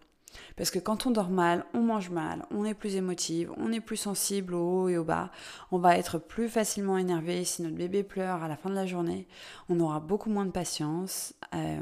Parce 0.55 0.71
que 0.71 0.79
quand 0.79 1.05
on 1.05 1.11
dort 1.11 1.29
mal, 1.29 1.65
on 1.73 1.79
mange 1.79 2.09
mal, 2.09 2.45
on 2.51 2.65
est 2.65 2.73
plus 2.73 2.95
émotive, 2.95 3.51
on 3.57 3.71
est 3.71 3.79
plus 3.79 3.97
sensible 3.97 4.53
au 4.53 4.83
haut 4.83 4.89
et 4.89 4.97
au 4.97 5.03
bas, 5.03 5.31
on 5.71 5.77
va 5.77 5.97
être 5.97 6.17
plus 6.17 6.49
facilement 6.49 6.97
énervé 6.97 7.43
si 7.43 7.61
notre 7.61 7.75
bébé 7.75 8.03
pleure 8.03 8.43
à 8.43 8.47
la 8.47 8.57
fin 8.57 8.69
de 8.69 8.75
la 8.75 8.85
journée, 8.85 9.27
on 9.69 9.79
aura 9.79 9.99
beaucoup 9.99 10.29
moins 10.29 10.45
de 10.45 10.51
patience. 10.51 11.33
Euh, 11.53 11.81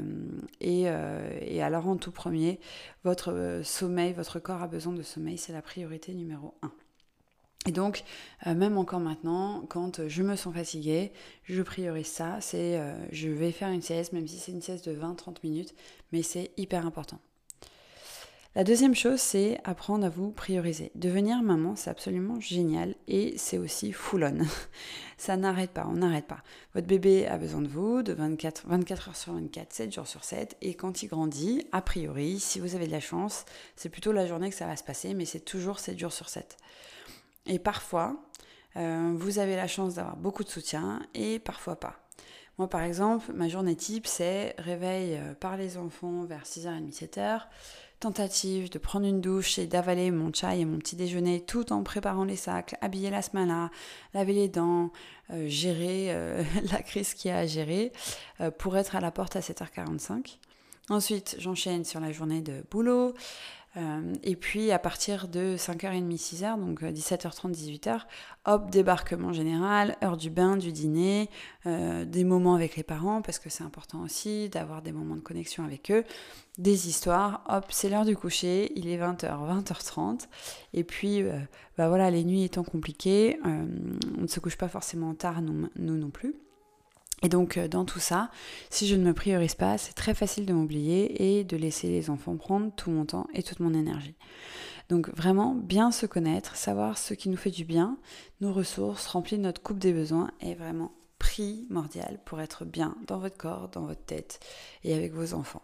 et, 0.60 0.84
euh, 0.86 1.38
et, 1.40 1.62
alors 1.62 1.88
en 1.88 1.96
tout 1.96 2.12
premier, 2.12 2.60
votre 3.04 3.60
sommeil, 3.64 4.12
votre 4.12 4.38
corps 4.38 4.62
a 4.62 4.68
besoin 4.68 4.92
de 4.92 5.02
sommeil, 5.02 5.38
c'est 5.38 5.52
la 5.52 5.62
priorité 5.62 6.14
numéro 6.14 6.54
un. 6.62 6.70
Et 7.66 7.72
donc, 7.72 8.04
même 8.44 8.76
encore 8.76 9.00
maintenant, 9.00 9.64
quand 9.70 10.06
je 10.06 10.22
me 10.22 10.36
sens 10.36 10.54
fatiguée, 10.54 11.12
je 11.44 11.62
priorise 11.62 12.08
ça. 12.08 12.38
C'est, 12.40 12.78
je 13.10 13.30
vais 13.30 13.52
faire 13.52 13.70
une 13.70 13.80
sieste, 13.80 14.12
même 14.12 14.28
si 14.28 14.36
c'est 14.36 14.52
une 14.52 14.60
sieste 14.60 14.86
de 14.88 14.94
20-30 14.94 15.36
minutes, 15.42 15.74
mais 16.12 16.22
c'est 16.22 16.50
hyper 16.58 16.84
important. 16.84 17.18
La 18.56 18.62
deuxième 18.62 18.94
chose, 18.94 19.18
c'est 19.18 19.60
apprendre 19.64 20.06
à 20.06 20.08
vous 20.08 20.30
prioriser. 20.30 20.92
Devenir 20.94 21.42
maman, 21.42 21.74
c'est 21.74 21.90
absolument 21.90 22.38
génial 22.38 22.94
et 23.08 23.36
c'est 23.36 23.58
aussi 23.58 23.90
full 23.90 24.22
on. 24.22 24.44
Ça 25.18 25.36
n'arrête 25.36 25.72
pas, 25.72 25.88
on 25.90 25.94
n'arrête 25.94 26.28
pas. 26.28 26.44
Votre 26.72 26.86
bébé 26.86 27.26
a 27.26 27.36
besoin 27.36 27.62
de 27.62 27.66
vous 27.66 28.04
de 28.04 28.12
24, 28.12 28.68
24 28.68 29.08
heures 29.08 29.16
sur 29.16 29.32
24, 29.32 29.72
7 29.72 29.92
jours 29.92 30.06
sur 30.06 30.22
7 30.22 30.56
et 30.62 30.74
quand 30.74 31.02
il 31.02 31.08
grandit, 31.08 31.66
a 31.72 31.82
priori, 31.82 32.38
si 32.38 32.60
vous 32.60 32.76
avez 32.76 32.86
de 32.86 32.92
la 32.92 33.00
chance, 33.00 33.44
c'est 33.74 33.88
plutôt 33.88 34.12
la 34.12 34.24
journée 34.24 34.50
que 34.50 34.56
ça 34.56 34.68
va 34.68 34.76
se 34.76 34.84
passer, 34.84 35.14
mais 35.14 35.24
c'est 35.24 35.44
toujours 35.44 35.80
7 35.80 35.98
jours 35.98 36.12
sur 36.12 36.28
7. 36.28 36.56
Et 37.46 37.58
parfois, 37.58 38.16
euh, 38.76 39.12
vous 39.16 39.38
avez 39.38 39.56
la 39.56 39.68
chance 39.68 39.94
d'avoir 39.94 40.16
beaucoup 40.16 40.44
de 40.44 40.48
soutien 40.48 41.00
et 41.14 41.38
parfois 41.38 41.76
pas. 41.76 41.96
Moi, 42.58 42.68
par 42.68 42.82
exemple, 42.82 43.32
ma 43.32 43.48
journée 43.48 43.76
type, 43.76 44.06
c'est 44.06 44.54
réveil 44.58 45.16
euh, 45.16 45.34
par 45.34 45.56
les 45.56 45.76
enfants 45.76 46.24
vers 46.24 46.44
6h30, 46.44 46.92
7h, 46.92 47.42
tentative 47.98 48.70
de 48.70 48.78
prendre 48.78 49.06
une 49.06 49.20
douche 49.20 49.58
et 49.58 49.66
d'avaler 49.66 50.10
mon 50.10 50.32
chai 50.32 50.60
et 50.60 50.64
mon 50.64 50.78
petit 50.78 50.94
déjeuner 50.94 51.40
tout 51.44 51.72
en 51.72 51.82
préparant 51.82 52.24
les 52.24 52.36
sacs, 52.36 52.76
habiller 52.80 53.10
la 53.10 53.22
smala, 53.22 53.70
laver 54.14 54.34
les 54.34 54.48
dents, 54.48 54.92
euh, 55.30 55.48
gérer 55.48 56.14
la 56.72 56.82
crise 56.82 57.14
qu'il 57.14 57.30
y 57.30 57.34
a 57.34 57.38
à 57.38 57.46
gérer 57.46 57.92
pour 58.58 58.76
être 58.76 58.96
à 58.96 59.00
la 59.00 59.10
porte 59.10 59.36
à 59.36 59.40
7h45. 59.40 60.38
Ensuite, 60.90 61.36
j'enchaîne 61.38 61.84
sur 61.84 61.98
la 61.98 62.12
journée 62.12 62.42
de 62.42 62.62
boulot, 62.70 63.14
euh, 63.76 64.14
et 64.22 64.36
puis 64.36 64.70
à 64.70 64.78
partir 64.78 65.28
de 65.28 65.56
5h30, 65.56 66.16
6h, 66.16 66.58
donc 66.58 66.82
17h30, 66.82 67.48
euh, 67.48 67.52
18h, 67.52 68.00
hop, 68.44 68.70
débarquement 68.70 69.32
général, 69.32 69.96
heure 70.02 70.16
du 70.16 70.30
bain, 70.30 70.56
du 70.56 70.70
dîner, 70.70 71.28
euh, 71.66 72.04
des 72.04 72.24
moments 72.24 72.54
avec 72.54 72.76
les 72.76 72.84
parents, 72.84 73.20
parce 73.20 73.38
que 73.38 73.50
c'est 73.50 73.64
important 73.64 74.02
aussi 74.02 74.48
d'avoir 74.48 74.82
des 74.82 74.92
moments 74.92 75.16
de 75.16 75.20
connexion 75.20 75.64
avec 75.64 75.90
eux, 75.90 76.04
des 76.58 76.88
histoires, 76.88 77.42
hop, 77.48 77.66
c'est 77.70 77.88
l'heure 77.88 78.04
du 78.04 78.16
coucher, 78.16 78.72
il 78.76 78.88
est 78.88 78.98
20h, 78.98 79.26
20h30, 79.26 80.28
et 80.72 80.84
puis 80.84 81.24
bah 81.76 81.88
voilà, 81.88 82.10
les 82.10 82.24
nuits 82.24 82.44
étant 82.44 82.62
compliquées, 82.62 83.40
on 83.44 84.22
ne 84.22 84.26
se 84.28 84.38
couche 84.38 84.56
pas 84.56 84.68
forcément 84.68 85.14
tard, 85.14 85.42
nous 85.42 85.68
non 85.76 86.10
plus. 86.10 86.36
Et 87.24 87.28
donc 87.28 87.56
euh, 87.56 87.66
dans 87.66 87.84
tout 87.84 87.98
ça, 87.98 88.30
si 88.70 88.86
je 88.86 88.94
ne 88.94 89.02
me 89.02 89.14
priorise 89.14 89.54
pas, 89.54 89.78
c'est 89.78 89.94
très 89.94 90.14
facile 90.14 90.46
de 90.46 90.52
m'oublier 90.52 91.38
et 91.38 91.44
de 91.44 91.56
laisser 91.56 91.88
les 91.88 92.10
enfants 92.10 92.36
prendre 92.36 92.70
tout 92.76 92.90
mon 92.90 93.06
temps 93.06 93.26
et 93.34 93.42
toute 93.42 93.60
mon 93.60 93.74
énergie. 93.74 94.14
Donc 94.90 95.08
vraiment 95.16 95.54
bien 95.54 95.90
se 95.90 96.04
connaître, 96.04 96.56
savoir 96.56 96.98
ce 96.98 97.14
qui 97.14 97.30
nous 97.30 97.38
fait 97.38 97.50
du 97.50 97.64
bien, 97.64 97.96
nos 98.42 98.52
ressources, 98.52 99.06
remplir 99.06 99.40
notre 99.40 99.62
coupe 99.62 99.78
des 99.78 99.94
besoins 99.94 100.30
est 100.40 100.54
vraiment 100.54 100.92
primordial 101.18 102.20
pour 102.26 102.42
être 102.42 102.66
bien 102.66 102.94
dans 103.06 103.18
votre 103.18 103.38
corps, 103.38 103.70
dans 103.70 103.86
votre 103.86 104.04
tête 104.04 104.40
et 104.84 104.94
avec 104.94 105.14
vos 105.14 105.32
enfants. 105.32 105.62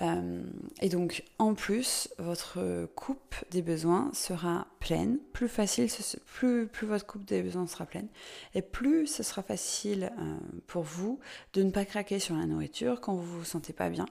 Euh, 0.00 0.42
et 0.80 0.88
donc, 0.88 1.24
en 1.38 1.54
plus, 1.54 2.08
votre 2.18 2.86
coupe 2.94 3.34
des 3.50 3.62
besoins 3.62 4.10
sera 4.12 4.66
pleine. 4.80 5.18
Plus 5.32 5.48
facile, 5.48 5.88
plus, 6.26 6.68
votre 6.82 7.06
coupe 7.06 7.24
des 7.24 7.42
besoins 7.42 7.66
sera 7.66 7.86
pleine. 7.86 8.08
Et 8.54 8.62
plus 8.62 9.06
ce 9.06 9.22
sera 9.22 9.42
facile 9.42 10.12
euh, 10.18 10.36
pour 10.66 10.82
vous 10.82 11.18
de 11.52 11.62
ne 11.62 11.70
pas 11.70 11.84
craquer 11.84 12.18
sur 12.18 12.36
la 12.36 12.46
nourriture 12.46 13.00
quand 13.00 13.14
vous 13.14 13.38
vous 13.38 13.44
sentez 13.44 13.72
pas 13.72 13.90
bien. 13.90 14.06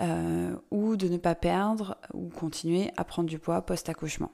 Euh, 0.00 0.56
ou 0.72 0.96
de 0.96 1.06
ne 1.06 1.18
pas 1.18 1.36
perdre 1.36 1.96
ou 2.12 2.28
continuer 2.28 2.90
à 2.96 3.04
prendre 3.04 3.28
du 3.28 3.38
poids 3.38 3.62
post-accouchement. 3.62 4.32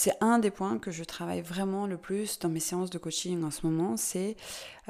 C'est 0.00 0.14
un 0.20 0.38
des 0.38 0.52
points 0.52 0.78
que 0.78 0.92
je 0.92 1.02
travaille 1.02 1.40
vraiment 1.40 1.88
le 1.88 1.98
plus 1.98 2.38
dans 2.38 2.48
mes 2.48 2.60
séances 2.60 2.88
de 2.88 2.98
coaching 2.98 3.42
en 3.42 3.50
ce 3.50 3.66
moment. 3.66 3.96
C'est 3.96 4.36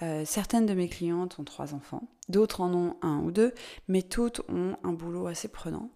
euh, 0.03 0.27
certaines 0.27 0.67
de 0.67 0.75
mes 0.75 0.87
clientes 0.87 1.39
ont 1.39 1.45
trois 1.45 1.73
enfants, 1.73 2.11
d'autres 2.29 2.61
en 2.61 2.75
ont 2.75 2.97
un 3.01 3.21
ou 3.21 3.31
deux, 3.31 3.55
mais 3.89 4.03
toutes 4.03 4.43
ont 4.51 4.77
un 4.85 4.93
boulot 4.93 5.27
assez 5.27 5.49
prenant. 5.49 5.91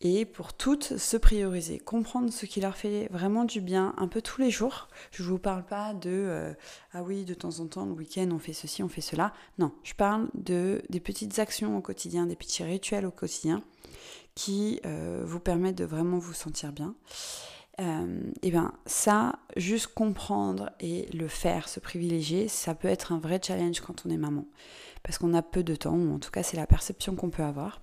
Et 0.00 0.24
pour 0.24 0.54
toutes, 0.54 0.96
se 0.96 1.18
prioriser, 1.18 1.78
comprendre 1.78 2.32
ce 2.32 2.46
qui 2.46 2.62
leur 2.62 2.74
fait 2.74 3.06
vraiment 3.12 3.44
du 3.44 3.60
bien 3.60 3.92
un 3.98 4.08
peu 4.08 4.22
tous 4.22 4.40
les 4.40 4.50
jours. 4.50 4.88
Je 5.10 5.22
ne 5.22 5.28
vous 5.28 5.38
parle 5.38 5.66
pas 5.66 5.92
de 5.92 6.08
euh, 6.08 6.54
ah 6.94 7.02
oui, 7.02 7.26
de 7.26 7.34
temps 7.34 7.60
en 7.60 7.66
temps, 7.66 7.84
le 7.84 7.92
week-end, 7.92 8.30
on 8.32 8.38
fait 8.38 8.54
ceci, 8.54 8.82
on 8.82 8.88
fait 8.88 9.02
cela. 9.02 9.34
Non, 9.58 9.72
je 9.82 9.92
parle 9.92 10.30
de 10.32 10.80
des 10.88 11.00
petites 11.00 11.38
actions 11.38 11.76
au 11.76 11.82
quotidien, 11.82 12.24
des 12.24 12.34
petits 12.34 12.64
rituels 12.64 13.04
au 13.04 13.10
quotidien 13.10 13.62
qui 14.34 14.80
euh, 14.86 15.22
vous 15.22 15.38
permettent 15.38 15.76
de 15.76 15.84
vraiment 15.84 16.16
vous 16.16 16.32
sentir 16.32 16.72
bien 16.72 16.94
euh, 17.80 18.20
eh 18.42 18.50
bien 18.50 18.72
ça, 18.86 19.38
juste 19.56 19.88
comprendre 19.88 20.70
et 20.80 21.08
le 21.12 21.28
faire, 21.28 21.68
se 21.68 21.80
privilégier, 21.80 22.48
ça 22.48 22.74
peut 22.74 22.88
être 22.88 23.12
un 23.12 23.18
vrai 23.18 23.40
challenge 23.42 23.80
quand 23.80 24.06
on 24.06 24.10
est 24.10 24.16
maman. 24.16 24.46
Parce 25.02 25.18
qu'on 25.18 25.34
a 25.34 25.42
peu 25.42 25.62
de 25.62 25.74
temps, 25.74 25.96
ou 25.96 26.14
en 26.14 26.18
tout 26.18 26.30
cas 26.30 26.42
c'est 26.42 26.56
la 26.56 26.66
perception 26.66 27.16
qu'on 27.16 27.30
peut 27.30 27.42
avoir. 27.42 27.80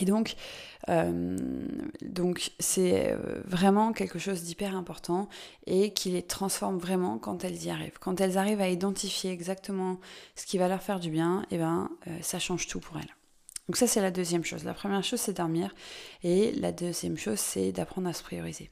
Et 0.00 0.04
donc, 0.04 0.36
euh, 0.90 1.36
donc 2.02 2.52
c'est 2.60 3.12
euh, 3.12 3.42
vraiment 3.44 3.92
quelque 3.92 4.18
chose 4.20 4.44
d'hyper 4.44 4.76
important 4.76 5.28
et 5.66 5.92
qui 5.92 6.10
les 6.10 6.22
transforme 6.22 6.78
vraiment 6.78 7.18
quand 7.18 7.42
elles 7.42 7.64
y 7.64 7.70
arrivent. 7.70 7.98
Quand 7.98 8.20
elles 8.20 8.38
arrivent 8.38 8.60
à 8.60 8.68
identifier 8.68 9.32
exactement 9.32 9.98
ce 10.36 10.46
qui 10.46 10.58
va 10.58 10.68
leur 10.68 10.82
faire 10.82 11.00
du 11.00 11.10
bien, 11.10 11.44
et 11.50 11.58
ben, 11.58 11.90
ça 12.20 12.38
change 12.38 12.68
tout 12.68 12.78
pour 12.78 12.98
elles. 12.98 13.14
Donc 13.68 13.76
ça, 13.76 13.86
c'est 13.86 14.00
la 14.00 14.10
deuxième 14.10 14.44
chose. 14.44 14.64
La 14.64 14.72
première 14.72 15.04
chose, 15.04 15.20
c'est 15.20 15.36
dormir. 15.36 15.74
Et 16.22 16.52
la 16.52 16.72
deuxième 16.72 17.18
chose, 17.18 17.38
c'est 17.38 17.70
d'apprendre 17.70 18.08
à 18.08 18.14
se 18.14 18.22
prioriser. 18.22 18.70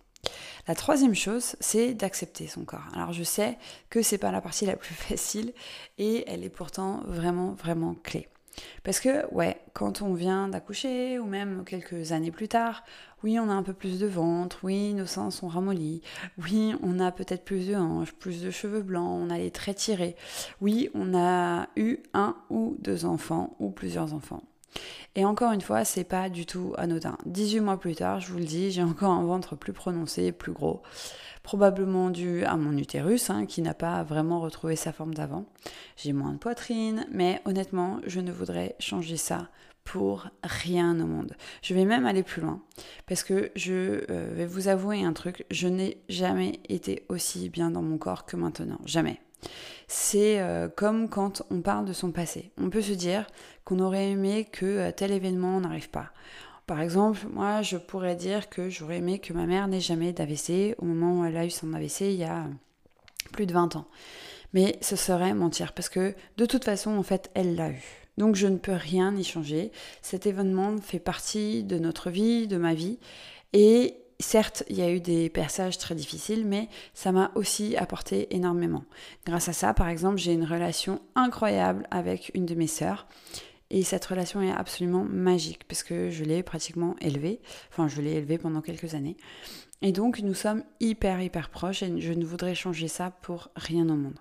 La 0.68 0.74
troisième 0.74 1.14
chose, 1.14 1.54
c'est 1.60 1.94
d'accepter 1.94 2.48
son 2.48 2.64
corps. 2.64 2.88
Alors 2.92 3.12
je 3.12 3.22
sais 3.22 3.56
que 3.88 4.02
c'est 4.02 4.18
pas 4.18 4.32
la 4.32 4.40
partie 4.40 4.66
la 4.66 4.76
plus 4.76 4.94
facile 4.94 5.52
et 5.98 6.24
elle 6.26 6.42
est 6.42 6.50
pourtant 6.50 7.02
vraiment 7.06 7.52
vraiment 7.52 7.94
clé. 7.94 8.28
Parce 8.82 9.00
que 9.00 9.32
ouais, 9.32 9.60
quand 9.74 10.02
on 10.02 10.14
vient 10.14 10.48
d'accoucher 10.48 11.18
ou 11.18 11.26
même 11.26 11.64
quelques 11.64 12.12
années 12.12 12.30
plus 12.30 12.48
tard, 12.48 12.84
oui, 13.22 13.38
on 13.38 13.48
a 13.48 13.52
un 13.52 13.62
peu 13.62 13.74
plus 13.74 14.00
de 14.00 14.06
ventre, 14.06 14.58
oui, 14.62 14.94
nos 14.94 15.06
seins 15.06 15.30
sont 15.30 15.48
ramollis, 15.48 16.00
oui, 16.38 16.74
on 16.82 16.98
a 16.98 17.12
peut-être 17.12 17.44
plus 17.44 17.68
de 17.68 17.74
hanches, 17.74 18.12
plus 18.12 18.42
de 18.42 18.50
cheveux 18.50 18.82
blancs, 18.82 19.20
on 19.22 19.30
a 19.30 19.38
les 19.38 19.50
traits 19.50 19.76
tirés, 19.76 20.16
oui, 20.60 20.88
on 20.94 21.14
a 21.14 21.68
eu 21.76 21.98
un 22.14 22.36
ou 22.50 22.76
deux 22.80 23.04
enfants 23.04 23.54
ou 23.58 23.70
plusieurs 23.70 24.14
enfants. 24.14 24.42
Et 25.14 25.24
encore 25.24 25.52
une 25.52 25.60
fois, 25.60 25.84
c'est 25.84 26.04
pas 26.04 26.28
du 26.28 26.44
tout 26.44 26.74
anodin. 26.76 27.16
18 27.24 27.60
mois 27.60 27.78
plus 27.78 27.94
tard, 27.94 28.20
je 28.20 28.30
vous 28.30 28.38
le 28.38 28.44
dis, 28.44 28.70
j'ai 28.70 28.82
encore 28.82 29.12
un 29.12 29.24
ventre 29.24 29.56
plus 29.56 29.72
prononcé, 29.72 30.32
plus 30.32 30.52
gros. 30.52 30.82
Probablement 31.42 32.10
dû 32.10 32.44
à 32.44 32.56
mon 32.56 32.76
utérus, 32.76 33.30
hein, 33.30 33.46
qui 33.46 33.62
n'a 33.62 33.74
pas 33.74 34.02
vraiment 34.02 34.40
retrouvé 34.40 34.76
sa 34.76 34.92
forme 34.92 35.14
d'avant. 35.14 35.46
J'ai 35.96 36.12
moins 36.12 36.32
de 36.32 36.38
poitrine, 36.38 37.06
mais 37.10 37.40
honnêtement, 37.44 38.00
je 38.06 38.20
ne 38.20 38.32
voudrais 38.32 38.76
changer 38.78 39.16
ça 39.16 39.48
pour 39.84 40.26
rien 40.42 40.98
au 41.00 41.06
monde. 41.06 41.34
Je 41.62 41.72
vais 41.72 41.84
même 41.84 42.04
aller 42.04 42.24
plus 42.24 42.42
loin, 42.42 42.60
parce 43.06 43.22
que 43.22 43.52
je 43.54 44.04
euh, 44.10 44.34
vais 44.34 44.46
vous 44.46 44.68
avouer 44.68 45.04
un 45.04 45.12
truc, 45.12 45.46
je 45.50 45.68
n'ai 45.68 46.02
jamais 46.08 46.60
été 46.68 47.06
aussi 47.08 47.48
bien 47.48 47.70
dans 47.70 47.82
mon 47.82 47.96
corps 47.96 48.26
que 48.26 48.36
maintenant. 48.36 48.80
Jamais. 48.84 49.20
C'est 49.88 50.40
euh, 50.40 50.68
comme 50.68 51.08
quand 51.08 51.42
on 51.50 51.60
parle 51.60 51.84
de 51.84 51.92
son 51.92 52.10
passé. 52.10 52.50
On 52.58 52.70
peut 52.70 52.82
se 52.82 52.92
dire 52.92 53.26
qu'on 53.64 53.78
aurait 53.78 54.10
aimé 54.10 54.46
que 54.50 54.66
euh, 54.66 54.92
tel 54.92 55.12
événement 55.12 55.60
n'arrive 55.60 55.90
pas. 55.90 56.10
Par 56.66 56.80
exemple, 56.80 57.20
moi, 57.30 57.62
je 57.62 57.76
pourrais 57.76 58.16
dire 58.16 58.48
que 58.48 58.68
j'aurais 58.68 58.98
aimé 58.98 59.20
que 59.20 59.32
ma 59.32 59.46
mère 59.46 59.68
n'ait 59.68 59.80
jamais 59.80 60.12
d'AVC 60.12 60.74
au 60.78 60.84
moment 60.84 61.20
où 61.20 61.24
elle 61.24 61.36
a 61.36 61.44
eu 61.44 61.50
son 61.50 61.72
AVC 61.72 62.00
il 62.00 62.16
y 62.16 62.24
a 62.24 62.46
plus 63.32 63.46
de 63.46 63.52
20 63.52 63.76
ans. 63.76 63.86
Mais 64.52 64.76
ce 64.80 64.96
serait 64.96 65.34
mentir 65.34 65.72
parce 65.72 65.88
que 65.88 66.14
de 66.36 66.46
toute 66.46 66.64
façon, 66.64 66.96
en 66.96 67.02
fait, 67.02 67.30
elle 67.34 67.54
l'a 67.54 67.70
eu. 67.70 67.82
Donc 68.18 68.34
je 68.34 68.46
ne 68.46 68.56
peux 68.56 68.72
rien 68.72 69.14
y 69.14 69.22
changer. 69.22 69.70
Cet 70.02 70.26
événement 70.26 70.76
fait 70.78 70.98
partie 70.98 71.62
de 71.62 71.78
notre 71.78 72.10
vie, 72.10 72.48
de 72.48 72.56
ma 72.56 72.74
vie. 72.74 72.98
Et 73.52 73.96
certes, 74.20 74.64
il 74.68 74.76
y 74.76 74.82
a 74.82 74.90
eu 74.90 75.00
des 75.00 75.28
passages 75.28 75.78
très 75.78 75.94
difficiles, 75.94 76.46
mais 76.46 76.68
ça 76.94 77.12
m'a 77.12 77.30
aussi 77.34 77.76
apporté 77.76 78.34
énormément. 78.34 78.84
Grâce 79.24 79.48
à 79.48 79.52
ça, 79.52 79.74
par 79.74 79.88
exemple, 79.88 80.18
j'ai 80.18 80.32
une 80.32 80.44
relation 80.44 81.00
incroyable 81.14 81.86
avec 81.90 82.30
une 82.34 82.46
de 82.46 82.54
mes 82.54 82.66
sœurs. 82.66 83.06
Et 83.70 83.82
cette 83.82 84.04
relation 84.04 84.40
est 84.42 84.52
absolument 84.52 85.04
magique 85.04 85.64
parce 85.66 85.82
que 85.82 86.10
je 86.10 86.22
l'ai 86.22 86.42
pratiquement 86.44 86.94
élevée. 87.00 87.40
Enfin, 87.70 87.88
je 87.88 88.00
l'ai 88.00 88.12
élevée 88.12 88.38
pendant 88.38 88.60
quelques 88.60 88.94
années. 88.94 89.16
Et 89.82 89.92
donc 89.92 90.20
nous 90.20 90.34
sommes 90.34 90.62
hyper 90.80 91.20
hyper 91.20 91.50
proches 91.50 91.82
et 91.82 92.00
je 92.00 92.12
ne 92.12 92.24
voudrais 92.24 92.54
changer 92.54 92.88
ça 92.88 93.10
pour 93.10 93.50
rien 93.56 93.88
au 93.88 93.96
monde. 93.96 94.18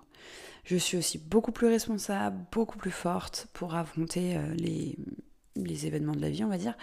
Je 0.64 0.76
suis 0.76 0.98
aussi 0.98 1.18
beaucoup 1.18 1.52
plus 1.52 1.68
responsable, 1.68 2.44
beaucoup 2.50 2.76
plus 2.76 2.90
forte 2.90 3.46
pour 3.52 3.76
affronter 3.76 4.36
euh, 4.36 4.52
les, 4.54 4.96
les 5.64 5.86
événements 5.86 6.14
de 6.14 6.20
la 6.20 6.30
vie, 6.30 6.44
on 6.44 6.48
va 6.48 6.58
dire, 6.58 6.74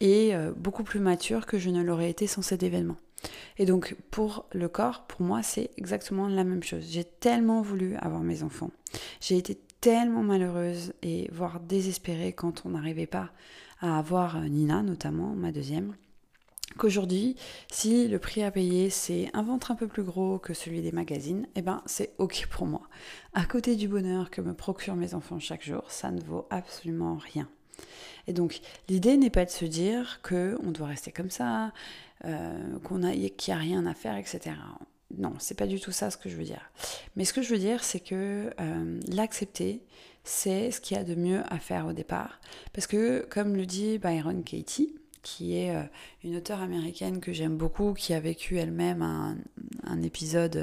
et 0.00 0.34
euh, 0.34 0.52
beaucoup 0.56 0.84
plus 0.84 1.00
mature 1.00 1.46
que 1.46 1.58
je 1.58 1.70
ne 1.70 1.82
l'aurais 1.82 2.10
été 2.10 2.26
sans 2.26 2.42
cet 2.42 2.62
événement. 2.62 2.96
Et 3.58 3.66
donc 3.66 3.96
pour 4.10 4.46
le 4.52 4.68
corps, 4.68 5.06
pour 5.06 5.22
moi, 5.22 5.42
c'est 5.42 5.70
exactement 5.76 6.28
la 6.28 6.44
même 6.44 6.62
chose. 6.62 6.84
J'ai 6.88 7.04
tellement 7.04 7.62
voulu 7.62 7.96
avoir 7.96 8.20
mes 8.20 8.42
enfants. 8.42 8.70
J'ai 9.20 9.36
été 9.36 9.58
tellement 9.80 10.22
malheureuse 10.22 10.94
et 11.02 11.28
voire 11.32 11.60
désespérée 11.60 12.32
quand 12.32 12.64
on 12.64 12.70
n'arrivait 12.70 13.06
pas 13.06 13.30
à 13.80 13.98
avoir 13.98 14.36
euh, 14.36 14.48
Nina, 14.48 14.82
notamment 14.82 15.34
ma 15.34 15.52
deuxième, 15.52 15.94
qu'aujourd'hui, 16.78 17.36
si 17.70 18.08
le 18.08 18.18
prix 18.18 18.42
à 18.42 18.50
payer 18.50 18.90
c'est 18.90 19.28
un 19.34 19.42
ventre 19.42 19.70
un 19.70 19.74
peu 19.74 19.86
plus 19.86 20.02
gros 20.02 20.38
que 20.38 20.54
celui 20.54 20.80
des 20.80 20.92
magazines, 20.92 21.46
eh 21.54 21.62
ben 21.62 21.82
c'est 21.86 22.14
ok 22.18 22.46
pour 22.50 22.66
moi. 22.66 22.82
À 23.34 23.44
côté 23.44 23.76
du 23.76 23.88
bonheur 23.88 24.30
que 24.30 24.40
me 24.40 24.54
procurent 24.54 24.96
mes 24.96 25.14
enfants 25.14 25.38
chaque 25.38 25.64
jour, 25.64 25.84
ça 25.88 26.10
ne 26.10 26.20
vaut 26.22 26.46
absolument 26.50 27.16
rien. 27.16 27.48
Et 28.26 28.32
donc 28.32 28.60
l'idée 28.88 29.16
n'est 29.16 29.30
pas 29.30 29.44
de 29.44 29.50
se 29.50 29.64
dire 29.64 30.20
que 30.22 30.58
on 30.64 30.70
doit 30.70 30.88
rester 30.88 31.12
comme 31.12 31.30
ça, 31.30 31.72
euh, 32.24 32.78
qu'on 32.84 33.02
a, 33.02 33.12
qu'il 33.12 33.54
n'y 33.54 33.60
a 33.60 33.62
rien 33.62 33.86
à 33.86 33.94
faire, 33.94 34.16
etc. 34.16 34.56
Non, 35.18 35.34
c'est 35.38 35.56
pas 35.56 35.66
du 35.66 35.78
tout 35.80 35.92
ça 35.92 36.10
ce 36.10 36.16
que 36.16 36.28
je 36.28 36.36
veux 36.36 36.44
dire. 36.44 36.70
Mais 37.16 37.24
ce 37.24 37.32
que 37.32 37.42
je 37.42 37.50
veux 37.50 37.58
dire, 37.58 37.84
c'est 37.84 38.00
que 38.00 38.50
euh, 38.60 39.00
l'accepter, 39.08 39.82
c'est 40.24 40.70
ce 40.70 40.80
qu'il 40.80 40.96
y 40.96 41.00
a 41.00 41.04
de 41.04 41.14
mieux 41.14 41.42
à 41.48 41.58
faire 41.58 41.86
au 41.86 41.92
départ. 41.92 42.40
Parce 42.72 42.86
que, 42.86 43.26
comme 43.30 43.56
le 43.56 43.66
dit 43.66 43.98
Byron 43.98 44.42
Katie, 44.42 44.94
qui 45.22 45.56
est 45.56 45.74
euh, 45.74 45.82
une 46.24 46.36
auteure 46.36 46.62
américaine 46.62 47.20
que 47.20 47.32
j'aime 47.32 47.56
beaucoup, 47.56 47.92
qui 47.92 48.14
a 48.14 48.20
vécu 48.20 48.58
elle-même 48.58 49.02
un, 49.02 50.02
épisode 50.02 50.56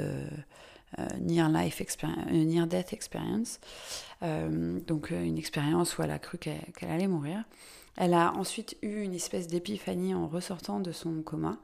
near 1.20 1.48
life 1.48 1.80
experience, 1.80 2.30
near 2.30 2.66
death 2.66 2.92
experience, 2.92 3.60
donc 4.20 5.10
une 5.10 5.38
expérience 5.38 5.96
où 5.96 6.02
elle 6.02 6.10
a 6.10 6.18
cru 6.18 6.38
qu'elle 6.38 6.90
allait 6.90 7.08
mourir. 7.08 7.44
Elle 7.96 8.14
a 8.14 8.32
ensuite 8.32 8.76
eu 8.82 9.02
une 9.02 9.14
espèce 9.14 9.48
d'épiphanie 9.48 10.14
en 10.14 10.26
ressortant 10.26 10.80
de 10.80 10.92
son 10.92 11.22
coma. 11.22 11.58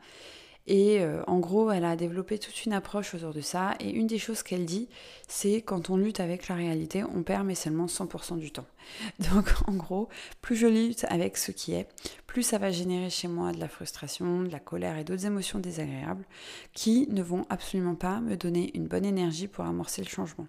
Et 0.69 1.01
euh, 1.01 1.23
en 1.27 1.39
gros, 1.39 1.71
elle 1.71 1.87
a 1.87 1.97
développé 1.97 2.39
toute 2.39 2.67
une 2.67 2.75
approche 2.75 3.15
autour 3.15 3.33
de 3.33 3.41
ça. 3.41 3.75
Et 3.81 3.91
une 3.91 4.07
des 4.07 4.19
choses 4.19 4.43
qu'elle 4.43 4.67
dit, 4.67 4.87
c'est 5.27 5.63
quand 5.63 5.89
on 5.89 5.97
lutte 5.97 6.21
avec 6.21 6.47
la 6.49 6.55
réalité, 6.55 7.03
on 7.05 7.23
perd 7.23 7.47
mais 7.47 7.55
seulement 7.55 7.87
100% 7.87 8.39
du 8.39 8.51
temps. 8.51 8.67
Donc 9.33 9.49
en 9.67 9.73
gros, 9.73 10.11
plus 10.43 10.57
je 10.57 10.67
lutte 10.67 11.07
avec 11.09 11.39
ce 11.39 11.53
qui 11.53 11.73
est, 11.73 11.89
plus 12.27 12.43
ça 12.43 12.59
va 12.59 12.71
générer 12.71 13.09
chez 13.09 13.29
moi 13.29 13.53
de 13.53 13.59
la 13.59 13.69
frustration, 13.69 14.43
de 14.43 14.51
la 14.51 14.61
colère 14.61 14.99
et 14.99 15.05
d'autres 15.05 15.25
émotions 15.25 15.59
désagréables 15.59 16.27
qui 16.75 17.09
ne 17.11 17.23
vont 17.23 17.47
absolument 17.49 17.95
pas 17.95 18.21
me 18.21 18.37
donner 18.37 18.71
une 18.75 18.89
bonne 18.89 19.07
énergie 19.07 19.49
pour 19.49 19.65
amorcer 19.65 20.03
le 20.03 20.09
changement. 20.09 20.49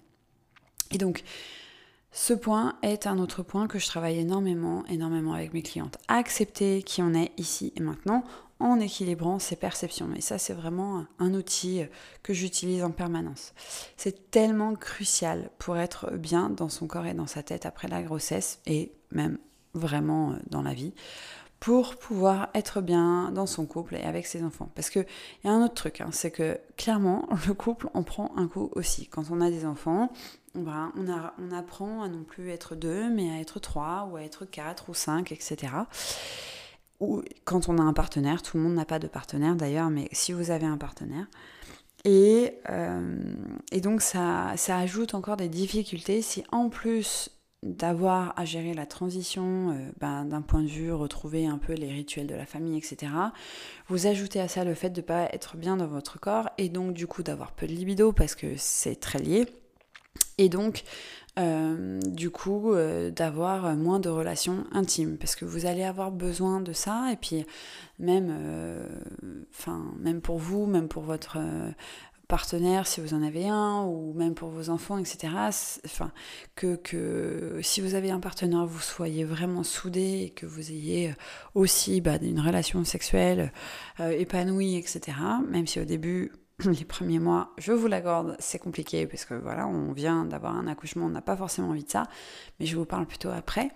Et 0.92 0.98
donc, 0.98 1.24
ce 2.12 2.34
point 2.34 2.78
est 2.82 3.08
un 3.08 3.20
autre 3.20 3.42
point 3.42 3.68
que 3.68 3.80
je 3.80 3.86
travaille 3.86 4.18
énormément, 4.18 4.84
énormément 4.88 5.34
avec 5.34 5.54
mes 5.54 5.62
clientes. 5.62 5.98
Accepter 6.10 6.84
qui 6.84 7.02
on 7.02 7.14
est 7.14 7.32
ici 7.38 7.72
et 7.78 7.82
maintenant 7.82 8.26
en 8.60 8.80
équilibrant 8.80 9.40
ses 9.40 9.56
perceptions. 9.56 10.10
Et 10.16 10.22
ça, 10.22 10.38
c'est 10.38 10.54
vraiment 10.54 11.06
un 11.18 11.34
outil 11.34 11.84
que 12.24 12.34
j'utilise 12.34 12.84
en 12.84 12.92
permanence. 12.92 13.54
C'est 13.98 14.32
tellement 14.32 14.76
crucial 14.76 15.50
pour 15.60 15.78
être 15.78 16.12
bien 16.16 16.50
dans 16.50 16.70
son 16.70 16.88
corps 16.88 17.06
et 17.06 17.14
dans 17.14 17.28
sa 17.28 17.44
tête 17.44 17.66
après 17.66 17.88
la 17.88 18.02
grossesse 18.02 18.60
et 18.66 18.92
même 19.12 19.38
vraiment 19.74 20.36
dans 20.50 20.62
la 20.62 20.74
vie 20.74 20.94
pour 21.60 21.98
pouvoir 21.98 22.50
être 22.54 22.82
bien 22.82 23.32
dans 23.32 23.46
son 23.46 23.66
couple 23.66 23.96
et 23.96 24.04
avec 24.04 24.26
ses 24.26 24.44
enfants. 24.44 24.70
Parce 24.76 24.90
qu'il 24.90 25.06
y 25.44 25.48
a 25.48 25.52
un 25.52 25.64
autre 25.64 25.74
truc, 25.74 26.02
hein, 26.02 26.10
c'est 26.12 26.32
que 26.32 26.58
clairement, 26.78 27.28
le 27.48 27.54
couple 27.54 27.90
en 27.94 28.04
prend 28.04 28.32
un 28.38 28.48
coup 28.48 28.70
aussi. 28.74 29.08
Quand 29.08 29.26
on 29.30 29.42
a 29.42 29.50
des 29.50 29.66
enfants, 29.66 30.12
on, 30.56 30.66
on 30.66 31.52
apprend 31.52 32.02
à 32.02 32.08
non 32.08 32.24
plus 32.24 32.50
être 32.50 32.76
deux, 32.76 33.10
mais 33.10 33.30
à 33.30 33.40
être 33.40 33.60
trois, 33.60 34.08
ou 34.10 34.16
à 34.16 34.24
être 34.24 34.46
quatre, 34.46 34.90
ou 34.90 34.94
cinq, 34.94 35.32
etc. 35.32 35.74
Ou 37.00 37.22
quand 37.46 37.70
on 37.70 37.78
a 37.78 37.82
un 37.82 37.94
partenaire, 37.94 38.42
tout 38.42 38.58
le 38.58 38.64
monde 38.64 38.76
n'a 38.76 38.86
pas 38.86 39.00
de 39.00 39.08
partenaire 39.08 39.56
d'ailleurs, 39.56 39.90
mais 39.90 40.10
si 40.12 40.34
vous 40.34 40.52
avez 40.52 40.66
un 40.66 40.78
partenaire, 40.78 41.28
et, 42.06 42.54
euh, 42.70 43.18
donc 43.82 44.02
ça, 44.02 44.54
ça 44.56 44.78
ajoute 44.78 45.14
encore 45.14 45.38
des 45.38 45.50
difficultés 45.50 46.22
si 46.22 46.44
en 46.52 46.70
plus 46.70 47.30
d'avoir 47.62 48.34
à 48.40 48.46
gérer 48.46 48.74
la 48.74 48.86
transition 48.86 49.72
euh, 49.72 49.92
ben, 50.00 50.24
d'un 50.24 50.42
point 50.42 50.62
de 50.62 50.68
vue, 50.68 50.94
retrouver 50.94 51.46
un 51.46 51.58
peu 51.58 51.74
les 51.74 51.92
rituels 51.92 52.28
de 52.28 52.36
la 52.36 52.46
famille, 52.46 52.78
etc. 52.78 53.12
Vous 53.90 54.08
ajoutez 54.08 54.40
à 54.40 54.48
ça 54.48 54.64
le 54.64 54.74
fait 54.76 54.90
de 54.92 55.02
ne 55.02 55.06
pas 55.06 55.26
être 55.34 55.58
bien 55.58 55.76
dans 55.76 55.88
votre 55.88 56.20
corps 56.20 56.50
et 56.58 56.70
donc 56.70 56.94
du 56.94 57.06
coup 57.06 57.22
d'avoir 57.22 57.52
peu 57.52 57.68
de 57.68 57.74
libido 57.74 58.14
parce 58.14 58.36
que 58.36 58.54
c'est 58.56 58.96
très 58.96 59.20
lié. 59.20 59.46
Et 60.40 60.50
donc 60.50 60.84
euh, 61.38 62.00
du 62.08 62.32
coup 62.32 62.74
euh, 62.74 63.12
d'avoir 63.12 63.76
moins 63.76 64.00
de 64.00 64.10
relations 64.10 64.66
intimes 64.72 65.18
parce 65.18 65.36
que 65.36 65.46
vous 65.46 65.68
allez 65.68 65.84
avoir 65.84 66.12
besoin 66.12 66.60
de 66.60 66.74
ça 66.74 67.10
et 67.14 67.18
puis 67.18 67.46
même 68.00 68.34
enfin 69.52 69.94
même 70.00 70.22
pour 70.22 70.40
vous 70.40 70.66
même 70.66 70.88
pour 70.88 71.04
votre 71.04 71.38
partenaire 72.30 72.88
si 72.88 73.02
vous 73.02 73.14
en 73.14 73.24
avez 73.24 73.50
un, 73.50 73.84
ou 73.84 74.14
même 74.14 74.36
pour 74.36 74.50
vos 74.50 74.70
enfants, 74.70 74.98
etc. 75.00 75.34
Enfin, 75.84 76.12
que, 76.56 76.76
que 76.76 77.60
si 77.62 77.82
vous 77.82 77.96
avez 77.96 78.12
un 78.12 78.20
partenaire, 78.22 78.66
vous 78.66 78.80
soyez 78.80 79.26
vraiment 79.26 79.64
soudés 79.64 80.22
et 80.26 80.30
que 80.30 80.46
vous 80.46 80.72
ayez 80.72 81.16
aussi 81.56 82.00
bah, 82.00 82.18
une 82.22 82.40
relation 82.40 82.86
sexuelle 82.86 83.52
euh, 84.00 84.12
épanouie, 84.12 84.78
etc. 84.78 85.18
Même 85.50 85.66
si 85.66 85.80
au 85.80 85.86
début, 85.86 86.32
les 86.66 86.86
premiers 86.86 87.20
mois, 87.20 87.54
je 87.58 87.72
vous 87.72 87.88
l'accorde, 87.88 88.36
c'est 88.40 88.60
compliqué 88.60 89.08
parce 89.08 89.26
que 89.26 89.34
voilà, 89.34 89.68
on 89.68 89.92
vient 89.92 90.26
d'avoir 90.26 90.56
un 90.56 90.68
accouchement, 90.68 91.06
on 91.06 91.10
n'a 91.10 91.22
pas 91.22 91.38
forcément 91.38 91.70
envie 91.70 91.84
de 91.84 91.90
ça, 91.90 92.04
mais 92.60 92.66
je 92.66 92.76
vous 92.76 92.86
parle 92.86 93.06
plutôt 93.06 93.30
après. 93.30 93.72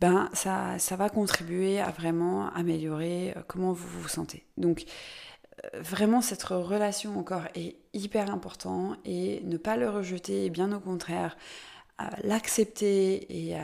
Ben, 0.00 0.28
ça, 0.32 0.78
ça 0.78 0.96
va 0.96 1.08
contribuer 1.08 1.80
à 1.80 1.90
vraiment 1.90 2.48
améliorer 2.52 3.32
euh, 3.36 3.42
comment 3.46 3.72
vous 3.72 3.88
vous 4.00 4.08
sentez. 4.08 4.44
Donc, 4.56 4.84
vraiment 5.74 6.20
cette 6.20 6.42
relation 6.42 7.18
encore 7.18 7.44
est 7.54 7.76
hyper 7.92 8.30
important 8.30 8.96
et 9.04 9.40
ne 9.44 9.56
pas 9.56 9.76
le 9.76 9.88
rejeter, 9.88 10.50
bien 10.50 10.72
au 10.72 10.80
contraire, 10.80 11.36
l'accepter 12.22 13.50
et, 13.50 13.56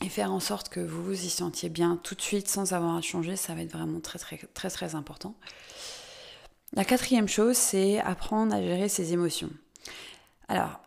et, 0.00 0.08
faire 0.08 0.32
en 0.32 0.40
sorte 0.40 0.68
que 0.68 0.80
vous 0.80 1.04
vous 1.04 1.24
y 1.24 1.30
sentiez 1.30 1.68
bien 1.68 1.98
tout 2.02 2.14
de 2.14 2.20
suite 2.20 2.48
sans 2.48 2.72
avoir 2.72 2.96
à 2.96 3.00
changer, 3.00 3.36
ça 3.36 3.54
va 3.54 3.62
être 3.62 3.72
vraiment 3.72 4.00
très 4.00 4.18
très 4.18 4.38
très 4.38 4.70
très 4.70 4.94
important. 4.96 5.36
La 6.74 6.84
quatrième 6.86 7.28
chose, 7.28 7.56
c'est 7.56 8.00
apprendre 8.00 8.54
à 8.54 8.62
gérer 8.62 8.88
ses 8.88 9.12
émotions. 9.12 9.50
Alors, 10.48 10.80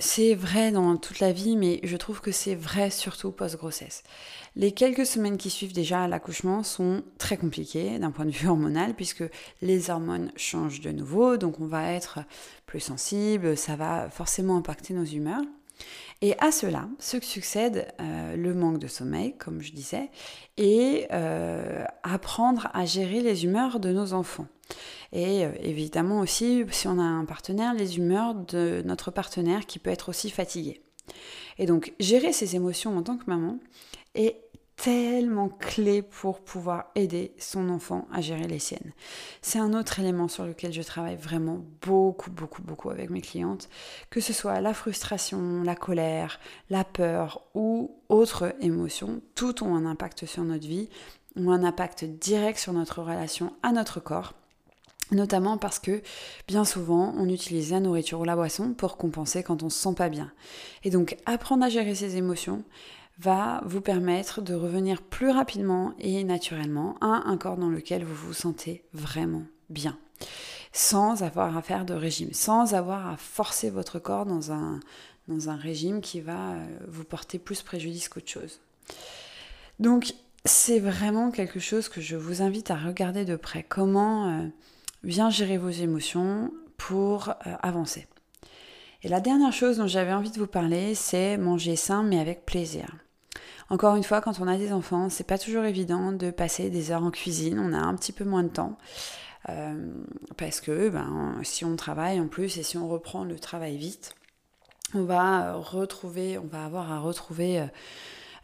c'est 0.00 0.34
vrai 0.34 0.72
dans 0.72 0.96
toute 0.96 1.20
la 1.20 1.30
vie, 1.30 1.56
mais 1.56 1.78
je 1.84 1.96
trouve 1.96 2.20
que 2.20 2.32
c'est 2.32 2.56
vrai 2.56 2.90
surtout 2.90 3.30
post-grossesse. 3.30 4.02
Les 4.56 4.72
quelques 4.72 5.06
semaines 5.06 5.38
qui 5.38 5.48
suivent 5.48 5.72
déjà 5.72 6.08
l'accouchement 6.08 6.64
sont 6.64 7.04
très 7.18 7.36
compliquées 7.36 8.00
d'un 8.00 8.10
point 8.10 8.24
de 8.24 8.32
vue 8.32 8.48
hormonal, 8.48 8.94
puisque 8.94 9.22
les 9.60 9.90
hormones 9.90 10.32
changent 10.34 10.80
de 10.80 10.90
nouveau, 10.90 11.36
donc 11.36 11.60
on 11.60 11.66
va 11.66 11.92
être 11.92 12.18
plus 12.66 12.80
sensible, 12.80 13.56
ça 13.56 13.76
va 13.76 14.10
forcément 14.10 14.56
impacter 14.56 14.92
nos 14.92 15.04
humeurs. 15.04 15.42
Et 16.22 16.38
à 16.38 16.52
cela 16.52 16.88
ce 17.00 17.16
que 17.16 17.26
succède 17.26 17.88
euh, 18.00 18.36
le 18.36 18.54
manque 18.54 18.78
de 18.78 18.86
sommeil, 18.86 19.34
comme 19.36 19.60
je 19.60 19.72
disais, 19.72 20.08
et 20.56 21.08
euh, 21.10 21.84
apprendre 22.04 22.68
à 22.72 22.86
gérer 22.86 23.20
les 23.20 23.44
humeurs 23.44 23.80
de 23.80 23.92
nos 23.92 24.12
enfants. 24.12 24.46
Et 25.12 25.44
euh, 25.44 25.50
évidemment 25.60 26.20
aussi, 26.20 26.64
si 26.70 26.86
on 26.86 27.00
a 27.00 27.02
un 27.02 27.24
partenaire, 27.24 27.74
les 27.74 27.98
humeurs 27.98 28.36
de 28.36 28.82
notre 28.86 29.10
partenaire 29.10 29.66
qui 29.66 29.80
peut 29.80 29.90
être 29.90 30.08
aussi 30.08 30.30
fatigué. 30.30 30.80
Et 31.58 31.66
donc, 31.66 31.92
gérer 31.98 32.32
ses 32.32 32.54
émotions 32.54 32.96
en 32.96 33.02
tant 33.02 33.16
que 33.16 33.24
maman 33.26 33.58
est 34.14 34.36
tellement 34.82 35.48
clé 35.48 36.02
pour 36.02 36.40
pouvoir 36.40 36.86
aider 36.96 37.32
son 37.38 37.68
enfant 37.68 38.08
à 38.12 38.20
gérer 38.20 38.48
les 38.48 38.58
siennes. 38.58 38.90
C'est 39.40 39.60
un 39.60 39.74
autre 39.74 40.00
élément 40.00 40.26
sur 40.26 40.44
lequel 40.44 40.72
je 40.72 40.82
travaille 40.82 41.14
vraiment 41.14 41.64
beaucoup, 41.82 42.32
beaucoup, 42.32 42.62
beaucoup 42.62 42.90
avec 42.90 43.08
mes 43.08 43.20
clientes, 43.20 43.68
que 44.10 44.20
ce 44.20 44.32
soit 44.32 44.60
la 44.60 44.74
frustration, 44.74 45.62
la 45.62 45.76
colère, 45.76 46.40
la 46.68 46.82
peur 46.82 47.42
ou 47.54 47.96
autres 48.08 48.56
émotions, 48.60 49.22
tout 49.36 49.62
ont 49.62 49.76
un 49.76 49.86
impact 49.86 50.26
sur 50.26 50.42
notre 50.42 50.66
vie, 50.66 50.88
ont 51.36 51.52
un 51.52 51.62
impact 51.62 52.02
direct 52.02 52.58
sur 52.58 52.72
notre 52.72 53.02
relation 53.02 53.52
à 53.62 53.70
notre 53.70 54.00
corps 54.00 54.34
notamment 55.10 55.58
parce 55.58 55.78
que 55.78 56.00
bien 56.48 56.64
souvent 56.64 57.12
on 57.18 57.28
utilise 57.28 57.70
la 57.70 57.80
nourriture 57.80 58.20
ou 58.20 58.24
la 58.24 58.34
boisson 58.34 58.72
pour 58.72 58.96
compenser 58.96 59.42
quand 59.42 59.62
on 59.62 59.68
se 59.68 59.78
sent 59.78 59.94
pas 59.94 60.08
bien. 60.08 60.32
Et 60.84 60.90
donc 60.90 61.18
apprendre 61.26 61.64
à 61.64 61.68
gérer 61.68 61.94
ses 61.94 62.16
émotions 62.16 62.64
va 63.18 63.62
vous 63.64 63.80
permettre 63.80 64.40
de 64.40 64.54
revenir 64.54 65.02
plus 65.02 65.30
rapidement 65.30 65.94
et 65.98 66.24
naturellement 66.24 66.96
à 67.00 67.22
un 67.26 67.36
corps 67.36 67.56
dans 67.56 67.68
lequel 67.68 68.04
vous 68.04 68.14
vous 68.14 68.32
sentez 68.32 68.84
vraiment 68.92 69.44
bien, 69.70 69.98
sans 70.72 71.22
avoir 71.22 71.56
à 71.56 71.62
faire 71.62 71.84
de 71.84 71.94
régime, 71.94 72.32
sans 72.32 72.74
avoir 72.74 73.08
à 73.08 73.16
forcer 73.16 73.70
votre 73.70 73.98
corps 73.98 74.26
dans 74.26 74.52
un, 74.52 74.80
dans 75.28 75.48
un 75.50 75.56
régime 75.56 76.00
qui 76.00 76.20
va 76.20 76.52
euh, 76.52 76.66
vous 76.88 77.04
porter 77.04 77.38
plus 77.38 77.62
préjudice 77.62 78.08
qu'autre 78.08 78.30
chose. 78.30 78.60
Donc 79.78 80.14
c'est 80.44 80.80
vraiment 80.80 81.30
quelque 81.30 81.60
chose 81.60 81.88
que 81.88 82.00
je 82.00 82.16
vous 82.16 82.42
invite 82.42 82.70
à 82.70 82.76
regarder 82.76 83.24
de 83.24 83.36
près. 83.36 83.62
Comment 83.62 84.50
bien 85.04 85.30
gérer 85.30 85.58
vos 85.58 85.70
émotions 85.70 86.52
pour 86.76 87.32
avancer. 87.62 88.06
Et 89.02 89.08
la 89.08 89.20
dernière 89.20 89.52
chose 89.52 89.78
dont 89.78 89.86
j'avais 89.86 90.12
envie 90.12 90.30
de 90.30 90.38
vous 90.38 90.46
parler, 90.46 90.94
c'est 90.94 91.36
manger 91.36 91.76
sain 91.76 92.02
mais 92.02 92.20
avec 92.20 92.46
plaisir. 92.46 92.86
Encore 93.68 93.96
une 93.96 94.04
fois, 94.04 94.20
quand 94.20 94.38
on 94.40 94.46
a 94.46 94.56
des 94.56 94.72
enfants, 94.72 95.08
c'est 95.08 95.26
pas 95.26 95.38
toujours 95.38 95.64
évident 95.64 96.12
de 96.12 96.30
passer 96.30 96.70
des 96.70 96.90
heures 96.92 97.02
en 97.02 97.10
cuisine. 97.10 97.58
On 97.58 97.72
a 97.72 97.78
un 97.78 97.94
petit 97.94 98.12
peu 98.12 98.24
moins 98.24 98.42
de 98.42 98.48
temps. 98.48 98.78
Euh, 99.48 99.92
parce 100.36 100.60
que 100.60 100.88
ben, 100.88 101.36
si 101.42 101.64
on 101.64 101.74
travaille 101.74 102.20
en 102.20 102.28
plus 102.28 102.58
et 102.58 102.62
si 102.62 102.76
on 102.76 102.88
reprend 102.88 103.24
le 103.24 103.38
travail 103.38 103.76
vite, 103.76 104.14
on 104.94 105.02
va 105.02 105.54
retrouver, 105.54 106.38
on 106.38 106.46
va 106.46 106.64
avoir 106.64 106.92
à 106.92 107.00
retrouver 107.00 107.64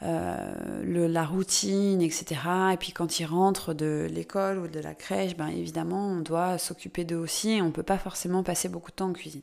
euh, 0.03 0.83
le, 0.85 1.07
la 1.07 1.25
routine, 1.25 2.01
etc. 2.03 2.41
Et 2.73 2.77
puis 2.77 2.93
quand 2.93 3.19
ils 3.21 3.27
rentrent 3.27 3.75
de 3.75 4.07
l'école 4.11 4.59
ou 4.59 4.69
de 4.69 4.81
la 4.81 4.95
crèche, 4.95 5.37
ben 5.37 5.49
évidemment, 5.49 6.09
on 6.09 6.21
doit 6.21 6.59
s'occuper 6.59 7.05
d'eux 7.05 7.17
aussi 7.17 7.51
et 7.53 7.63
on 7.63 7.67
ne 7.67 7.73
peut 7.73 7.83
pas 7.83 7.99
forcément 7.99 8.43
passer 8.43 8.69
beaucoup 8.69 8.91
de 8.91 8.97
temps 8.97 9.09
en 9.09 9.13
cuisine. 9.13 9.43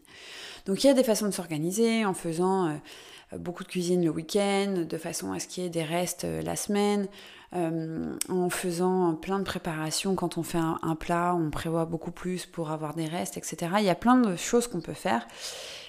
Donc 0.65 0.83
il 0.83 0.87
y 0.87 0.89
a 0.89 0.93
des 0.93 1.03
façons 1.03 1.25
de 1.25 1.31
s'organiser 1.31 2.05
en 2.05 2.13
faisant 2.13 2.67
euh, 2.67 3.37
beaucoup 3.37 3.63
de 3.63 3.69
cuisine 3.69 4.03
le 4.03 4.11
week-end, 4.11 4.85
de 4.87 4.97
façon 4.97 5.33
à 5.33 5.39
ce 5.39 5.47
qu'il 5.47 5.63
y 5.63 5.65
ait 5.67 5.69
des 5.69 5.83
restes 5.83 6.25
la 6.43 6.55
semaine. 6.55 7.07
Euh, 7.55 8.17
en 8.27 8.49
faisant 8.49 9.15
plein 9.15 9.39
de 9.39 9.45
préparations. 9.45 10.15
Quand 10.15 10.37
on 10.37 10.43
fait 10.43 10.57
un, 10.57 10.95
plat, 10.95 11.33
on 11.35 11.49
prévoit 11.51 11.85
beaucoup 11.85 12.11
plus 12.11 12.45
pour 12.45 12.69
avoir 12.69 12.95
des 12.95 13.05
restes, 13.05 13.37
etc. 13.37 13.75
Il 13.77 13.85
y 13.85 13.89
a 13.89 13.95
plein 13.95 14.17
de 14.17 14.35
choses 14.35 14.67
qu'on 14.67 14.81
peut 14.81 14.93
faire. 14.93 15.25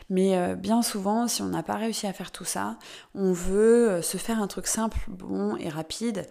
Mais 0.08 0.36
euh, 0.36 0.54
bien 0.54 0.82
souvent, 0.82 1.26
si 1.26 1.42
on 1.42 1.46
n'a 1.46 1.62
pas 1.62 1.74
réussi 1.74 2.06
à 2.06 2.12
faire 2.12 2.30
tout 2.30 2.44
ça, 2.44 2.78
on 3.14 3.32
veut 3.32 3.90
euh, 3.90 4.02
se 4.02 4.16
faire 4.16 4.40
un 4.40 4.46
truc 4.46 4.66
simple, 4.66 4.98
bon 5.08 5.56
et 5.56 5.68
rapide, 5.68 6.26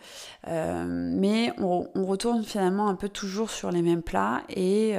mais 0.47 1.51
on, 1.57 1.85
retourne 2.05 2.43
finalement 2.43 2.87
un 2.87 2.95
peu 2.95 3.09
toujours 3.09 3.49
sur 3.49 3.71
les 3.71 3.81
mêmes 3.81 4.03
plats. 4.03 4.43
Et, 4.49 4.95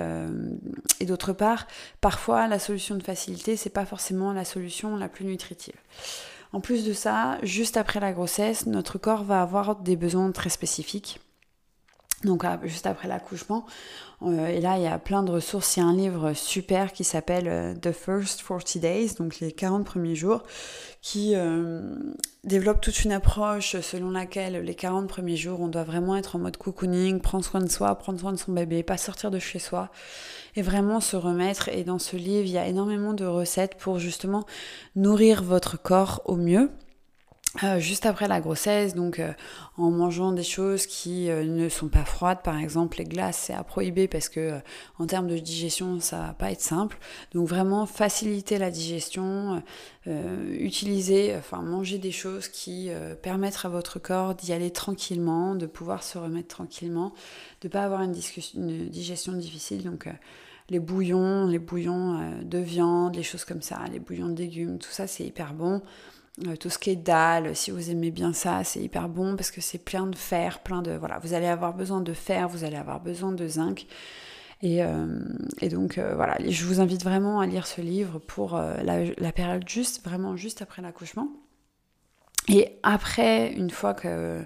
et 1.00 1.06
d'autre 1.06 1.32
part, 1.32 1.66
parfois, 2.00 2.48
la 2.48 2.58
solution 2.58 2.96
de 2.96 3.02
facilité, 3.02 3.56
c'est 3.56 3.70
pas 3.70 3.86
forcément 3.86 4.32
la 4.32 4.44
solution 4.44 4.96
la 4.96 5.08
plus 5.08 5.24
nutritive. 5.24 5.76
En 6.52 6.60
plus 6.60 6.84
de 6.84 6.92
ça, 6.92 7.38
juste 7.42 7.76
après 7.76 8.00
la 8.00 8.12
grossesse, 8.12 8.66
notre 8.66 8.98
corps 8.98 9.24
va 9.24 9.42
avoir 9.42 9.76
des 9.76 9.96
besoins 9.96 10.32
très 10.32 10.50
spécifiques. 10.50 11.20
Donc 12.26 12.44
juste 12.64 12.86
après 12.86 13.06
l'accouchement, 13.06 13.64
euh, 14.22 14.48
et 14.48 14.60
là 14.60 14.78
il 14.78 14.82
y 14.82 14.88
a 14.88 14.98
plein 14.98 15.22
de 15.22 15.30
ressources. 15.30 15.76
Il 15.76 15.80
y 15.80 15.82
a 15.84 15.86
un 15.86 15.94
livre 15.94 16.32
super 16.32 16.92
qui 16.92 17.04
s'appelle 17.04 17.46
euh, 17.46 17.74
The 17.74 17.92
First 17.92 18.42
40 18.46 18.78
Days, 18.78 19.14
donc 19.14 19.38
les 19.38 19.52
40 19.52 19.86
premiers 19.86 20.16
jours, 20.16 20.42
qui 21.02 21.34
euh, 21.36 21.94
développe 22.42 22.80
toute 22.80 23.04
une 23.04 23.12
approche 23.12 23.80
selon 23.80 24.10
laquelle 24.10 24.60
les 24.60 24.74
40 24.74 25.06
premiers 25.06 25.36
jours, 25.36 25.60
on 25.60 25.68
doit 25.68 25.84
vraiment 25.84 26.16
être 26.16 26.34
en 26.34 26.40
mode 26.40 26.56
cocooning, 26.56 27.20
prendre 27.20 27.44
soin 27.44 27.60
de 27.60 27.70
soi, 27.70 27.94
prendre 27.94 28.18
soin 28.18 28.32
de 28.32 28.38
son 28.38 28.52
bébé, 28.52 28.82
pas 28.82 28.96
sortir 28.96 29.30
de 29.30 29.38
chez 29.38 29.60
soi, 29.60 29.90
et 30.56 30.62
vraiment 30.62 31.00
se 31.00 31.14
remettre. 31.14 31.68
Et 31.68 31.84
dans 31.84 32.00
ce 32.00 32.16
livre, 32.16 32.46
il 32.46 32.52
y 32.52 32.58
a 32.58 32.66
énormément 32.66 33.12
de 33.12 33.24
recettes 33.24 33.76
pour 33.76 34.00
justement 34.00 34.44
nourrir 34.96 35.44
votre 35.44 35.80
corps 35.80 36.22
au 36.24 36.34
mieux. 36.34 36.70
Euh, 37.64 37.78
juste 37.78 38.04
après 38.04 38.28
la 38.28 38.40
grossesse, 38.40 38.94
donc 38.94 39.18
euh, 39.18 39.32
en 39.78 39.90
mangeant 39.90 40.32
des 40.32 40.42
choses 40.42 40.86
qui 40.86 41.30
euh, 41.30 41.44
ne 41.44 41.68
sont 41.68 41.88
pas 41.88 42.04
froides, 42.04 42.42
par 42.42 42.58
exemple 42.58 42.98
les 42.98 43.04
glaces, 43.04 43.44
c'est 43.46 43.54
à 43.54 43.64
prohiber 43.64 44.08
parce 44.08 44.28
que 44.28 44.60
en 44.98 45.06
termes 45.06 45.26
de 45.26 45.38
digestion, 45.38 46.00
ça 46.00 46.18
va 46.18 46.34
pas 46.34 46.50
être 46.50 46.60
simple. 46.60 46.98
Donc 47.32 47.48
vraiment 47.48 47.86
faciliter 47.86 48.58
la 48.58 48.70
digestion, 48.70 49.62
utiliser, 50.06 51.34
enfin 51.36 51.62
manger 51.62 51.98
des 51.98 52.12
choses 52.12 52.48
qui 52.48 52.90
permettent 53.22 53.64
à 53.64 53.68
votre 53.68 53.98
corps 53.98 54.34
d'y 54.34 54.52
aller 54.52 54.70
tranquillement, 54.70 55.54
de 55.54 55.66
pouvoir 55.66 56.02
se 56.02 56.18
remettre 56.18 56.48
tranquillement, 56.48 57.12
de 57.62 57.68
pas 57.68 57.82
avoir 57.82 58.02
une, 58.02 58.14
une 58.54 58.88
digestion 58.88 59.32
difficile. 59.32 59.84
Donc 59.84 60.08
les 60.68 60.80
bouillons, 60.80 61.46
les 61.46 61.58
bouillons 61.58 62.40
de 62.42 62.58
viande, 62.58 63.16
les 63.16 63.22
choses 63.22 63.44
comme 63.44 63.62
ça, 63.62 63.80
les 63.92 63.98
bouillons 63.98 64.28
de 64.28 64.38
légumes, 64.38 64.78
tout 64.78 64.90
ça 64.90 65.06
c'est 65.06 65.24
hyper 65.24 65.54
bon. 65.54 65.82
Euh, 66.46 66.56
tout 66.56 66.68
ce 66.68 66.78
qui 66.78 66.90
est 66.90 66.96
dalle, 66.96 67.56
si 67.56 67.70
vous 67.70 67.90
aimez 67.90 68.10
bien 68.10 68.34
ça, 68.34 68.62
c'est 68.62 68.80
hyper 68.80 69.08
bon 69.08 69.36
parce 69.36 69.50
que 69.50 69.62
c'est 69.62 69.78
plein 69.78 70.06
de 70.06 70.16
fer, 70.16 70.60
plein 70.60 70.82
de... 70.82 70.92
Voilà, 70.92 71.18
vous 71.18 71.32
allez 71.32 71.46
avoir 71.46 71.72
besoin 71.72 72.00
de 72.00 72.12
fer, 72.12 72.48
vous 72.48 72.64
allez 72.64 72.76
avoir 72.76 73.00
besoin 73.00 73.32
de 73.32 73.48
zinc. 73.48 73.86
Et, 74.62 74.82
euh, 74.82 75.06
donc 75.70 75.98
euh, 75.98 76.14
voilà, 76.14 76.36
je 76.46 76.64
vous 76.64 76.80
invite 76.80 77.04
vraiment 77.04 77.40
à 77.40 77.46
lire 77.46 77.66
ce 77.66 77.80
livre 77.80 78.18
pour 78.18 78.56
la, 78.58 79.32
période 79.32 79.66
juste, 79.66 80.04
vraiment 80.04 80.36
juste 80.36 80.60
après 80.60 80.82
l'accouchement. 80.82 81.28
Et 82.48 82.78
après, 82.82 83.52
une 83.52 83.70
fois 83.70 83.92
que 83.92 84.44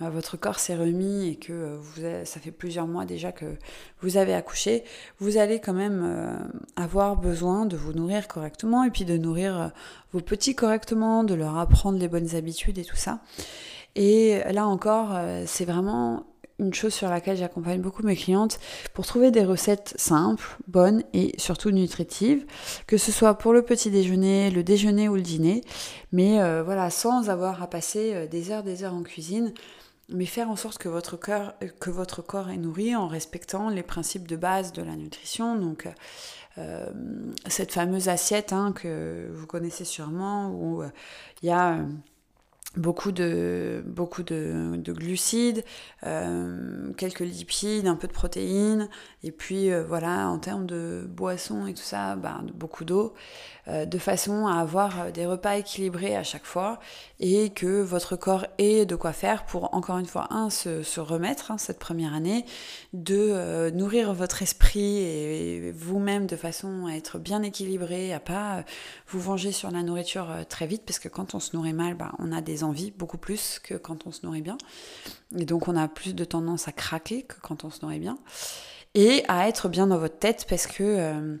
bah, 0.00 0.08
votre 0.08 0.36
corps 0.36 0.58
s'est 0.58 0.74
remis 0.74 1.28
et 1.28 1.36
que 1.36 1.76
vous 1.76 2.00
ça 2.24 2.40
fait 2.40 2.50
plusieurs 2.50 2.86
mois 2.86 3.04
déjà 3.04 3.30
que 3.30 3.56
vous 4.00 4.16
avez 4.16 4.32
accouché, 4.34 4.84
vous 5.18 5.36
allez 5.36 5.60
quand 5.60 5.74
même 5.74 6.02
euh, 6.04 6.36
avoir 6.76 7.16
besoin 7.16 7.66
de 7.66 7.76
vous 7.76 7.92
nourrir 7.92 8.26
correctement 8.26 8.84
et 8.84 8.90
puis 8.90 9.04
de 9.04 9.18
nourrir 9.18 9.60
euh, 9.60 9.68
vos 10.12 10.20
petits 10.20 10.54
correctement, 10.54 11.24
de 11.24 11.34
leur 11.34 11.58
apprendre 11.58 11.98
les 11.98 12.08
bonnes 12.08 12.34
habitudes 12.34 12.78
et 12.78 12.84
tout 12.84 12.96
ça. 12.96 13.20
Et 13.94 14.40
là 14.50 14.66
encore, 14.66 15.10
euh, 15.12 15.44
c'est 15.46 15.66
vraiment 15.66 16.24
une 16.62 16.74
chose 16.74 16.94
sur 16.94 17.08
laquelle 17.08 17.36
j'accompagne 17.36 17.80
beaucoup 17.80 18.02
mes 18.02 18.16
clientes 18.16 18.58
pour 18.94 19.06
trouver 19.06 19.30
des 19.30 19.44
recettes 19.44 19.94
simples, 19.96 20.56
bonnes 20.68 21.02
et 21.12 21.34
surtout 21.38 21.70
nutritives, 21.70 22.46
que 22.86 22.96
ce 22.96 23.12
soit 23.12 23.34
pour 23.34 23.52
le 23.52 23.62
petit 23.62 23.90
déjeuner, 23.90 24.50
le 24.50 24.62
déjeuner 24.62 25.08
ou 25.08 25.16
le 25.16 25.22
dîner, 25.22 25.62
mais 26.12 26.40
euh, 26.40 26.62
voilà, 26.62 26.90
sans 26.90 27.30
avoir 27.30 27.62
à 27.62 27.66
passer 27.66 28.14
euh, 28.14 28.26
des 28.26 28.50
heures, 28.50 28.62
des 28.62 28.84
heures 28.84 28.94
en 28.94 29.02
cuisine, 29.02 29.52
mais 30.08 30.26
faire 30.26 30.50
en 30.50 30.56
sorte 30.56 30.78
que 30.78 30.88
votre, 30.88 31.16
cœur, 31.16 31.54
que 31.80 31.90
votre 31.90 32.22
corps 32.22 32.50
est 32.50 32.56
nourri 32.56 32.94
en 32.94 33.08
respectant 33.08 33.68
les 33.68 33.82
principes 33.82 34.28
de 34.28 34.36
base 34.36 34.72
de 34.72 34.82
la 34.82 34.96
nutrition. 34.96 35.56
Donc, 35.56 35.88
euh, 36.58 36.86
cette 37.46 37.72
fameuse 37.72 38.08
assiette 38.08 38.52
hein, 38.52 38.72
que 38.74 39.28
vous 39.32 39.46
connaissez 39.46 39.84
sûrement, 39.84 40.50
où 40.50 40.82
il 41.42 41.46
y 41.46 41.50
a 41.50 41.78
beaucoup 42.76 43.12
de, 43.12 43.82
beaucoup 43.86 44.22
de, 44.22 44.92
glucides, 44.92 45.64
euh, 46.06 46.92
quelques 46.96 47.20
lipides, 47.20 47.86
un 47.86 47.96
peu 47.96 48.08
de 48.08 48.12
protéines, 48.12 48.88
et 49.22 49.30
puis 49.30 49.70
euh, 49.70 49.84
voilà, 49.84 50.28
en 50.28 50.38
termes 50.38 50.66
de 50.66 51.06
boissons 51.08 51.66
et 51.66 51.74
tout 51.74 51.82
ça, 51.82 52.16
ben, 52.16 52.46
beaucoup 52.54 52.84
d'eau, 52.84 53.14
euh, 53.68 53.84
de 53.84 53.98
façon 53.98 54.46
à 54.46 54.54
avoir 54.54 55.12
des 55.12 55.26
repas 55.26 55.56
équilibrés 55.56 56.16
à 56.16 56.22
chaque 56.22 56.44
fois 56.44 56.80
et 57.20 57.50
que 57.50 57.82
votre 57.82 58.16
corps 58.16 58.46
ait 58.58 58.86
de 58.86 58.96
quoi 58.96 59.12
faire 59.12 59.44
pour, 59.44 59.74
encore 59.74 59.98
une 59.98 60.06
fois, 60.06 60.28
un, 60.30 60.48
se, 60.50 61.00
remettre 61.00 61.50
hein, 61.50 61.58
cette 61.58 61.78
première 61.78 62.14
année, 62.14 62.44
deux, 62.92 63.70
nourrir 63.70 64.14
votre 64.14 64.42
esprit 64.42 64.98
et, 64.98 65.72
vous-même 65.72 66.26
de 66.26 66.36
façon 66.36 66.86
à 66.86 66.94
être 66.94 67.18
bien 67.18 67.42
équilibré, 67.42 68.12
à 68.12 68.20
pas 68.20 68.64
vous 69.08 69.20
venger 69.20 69.52
sur 69.52 69.70
la 69.70 69.82
nourriture 69.82 70.28
très 70.48 70.66
vite, 70.66 70.82
parce 70.86 70.98
que 70.98 71.08
quand 71.08 71.34
on 71.34 71.40
se 71.40 71.54
nourrit 71.56 71.72
mal, 71.72 71.94
ben, 71.94 72.12
on 72.18 72.32
a 72.32 72.40
des 72.40 72.61
beaucoup 72.96 73.18
plus 73.18 73.58
que 73.62 73.74
quand 73.74 74.06
on 74.06 74.12
se 74.12 74.24
nourrit 74.24 74.42
bien. 74.42 74.58
Et 75.36 75.44
donc 75.44 75.68
on 75.68 75.76
a 75.76 75.88
plus 75.88 76.14
de 76.14 76.24
tendance 76.24 76.68
à 76.68 76.72
craquer 76.72 77.22
que 77.22 77.34
quand 77.40 77.64
on 77.64 77.70
se 77.70 77.82
nourrit 77.82 77.98
bien 77.98 78.18
et 78.94 79.24
à 79.28 79.48
être 79.48 79.68
bien 79.68 79.86
dans 79.86 79.98
votre 79.98 80.18
tête 80.18 80.46
parce 80.48 80.66
que 80.66 80.82
euh, 80.82 81.36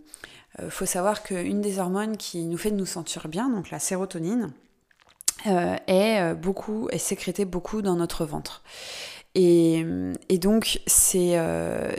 euh, 0.60 0.70
faut 0.70 0.86
savoir 0.86 1.22
qu'une 1.22 1.60
des 1.60 1.78
hormones 1.78 2.16
qui 2.16 2.44
nous 2.44 2.58
fait 2.58 2.70
nous 2.70 2.86
sentir 2.86 3.28
bien, 3.28 3.48
donc 3.48 3.70
la 3.70 3.78
sérotonine, 3.78 4.52
euh, 5.46 5.76
est 5.88 6.34
beaucoup 6.34 6.88
est 6.90 6.98
sécrétée 6.98 7.44
beaucoup 7.44 7.82
dans 7.82 7.96
notre 7.96 8.24
ventre. 8.24 8.62
Et, 9.34 9.84
et 10.28 10.38
donc 10.38 10.80
c'est 10.86 11.38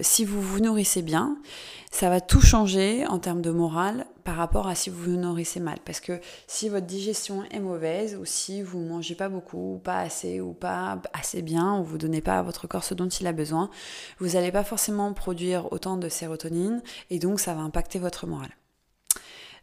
si 0.01 0.23
vous 0.23 0.41
vous 0.41 0.59
nourrissez 0.59 1.01
bien, 1.01 1.38
ça 1.91 2.09
va 2.09 2.21
tout 2.21 2.41
changer 2.41 3.05
en 3.07 3.19
termes 3.19 3.41
de 3.41 3.49
morale 3.49 4.05
par 4.23 4.36
rapport 4.36 4.67
à 4.67 4.75
si 4.75 4.89
vous 4.89 5.03
vous 5.03 5.17
nourrissez 5.17 5.59
mal. 5.59 5.77
Parce 5.86 5.99
que 5.99 6.19
si 6.47 6.69
votre 6.69 6.86
digestion 6.86 7.43
est 7.51 7.59
mauvaise, 7.59 8.17
ou 8.19 8.25
si 8.25 8.62
vous 8.62 8.79
ne 8.79 8.89
mangez 8.89 9.15
pas 9.15 9.29
beaucoup, 9.29 9.75
ou 9.75 9.77
pas 9.79 9.99
assez, 9.99 10.41
ou 10.41 10.53
pas 10.53 11.01
assez 11.13 11.41
bien, 11.41 11.77
ou 11.77 11.83
vous 11.83 11.93
ne 11.93 11.99
donnez 11.99 12.21
pas 12.21 12.39
à 12.39 12.41
votre 12.41 12.67
corps 12.67 12.83
ce 12.83 12.93
dont 12.93 13.07
il 13.07 13.27
a 13.27 13.33
besoin, 13.33 13.69
vous 14.19 14.29
n'allez 14.29 14.51
pas 14.51 14.63
forcément 14.63 15.13
produire 15.13 15.71
autant 15.71 15.97
de 15.97 16.09
sérotonine, 16.09 16.81
et 17.09 17.19
donc 17.19 17.39
ça 17.39 17.53
va 17.53 17.62
impacter 17.62 17.99
votre 17.99 18.27
morale. 18.27 18.51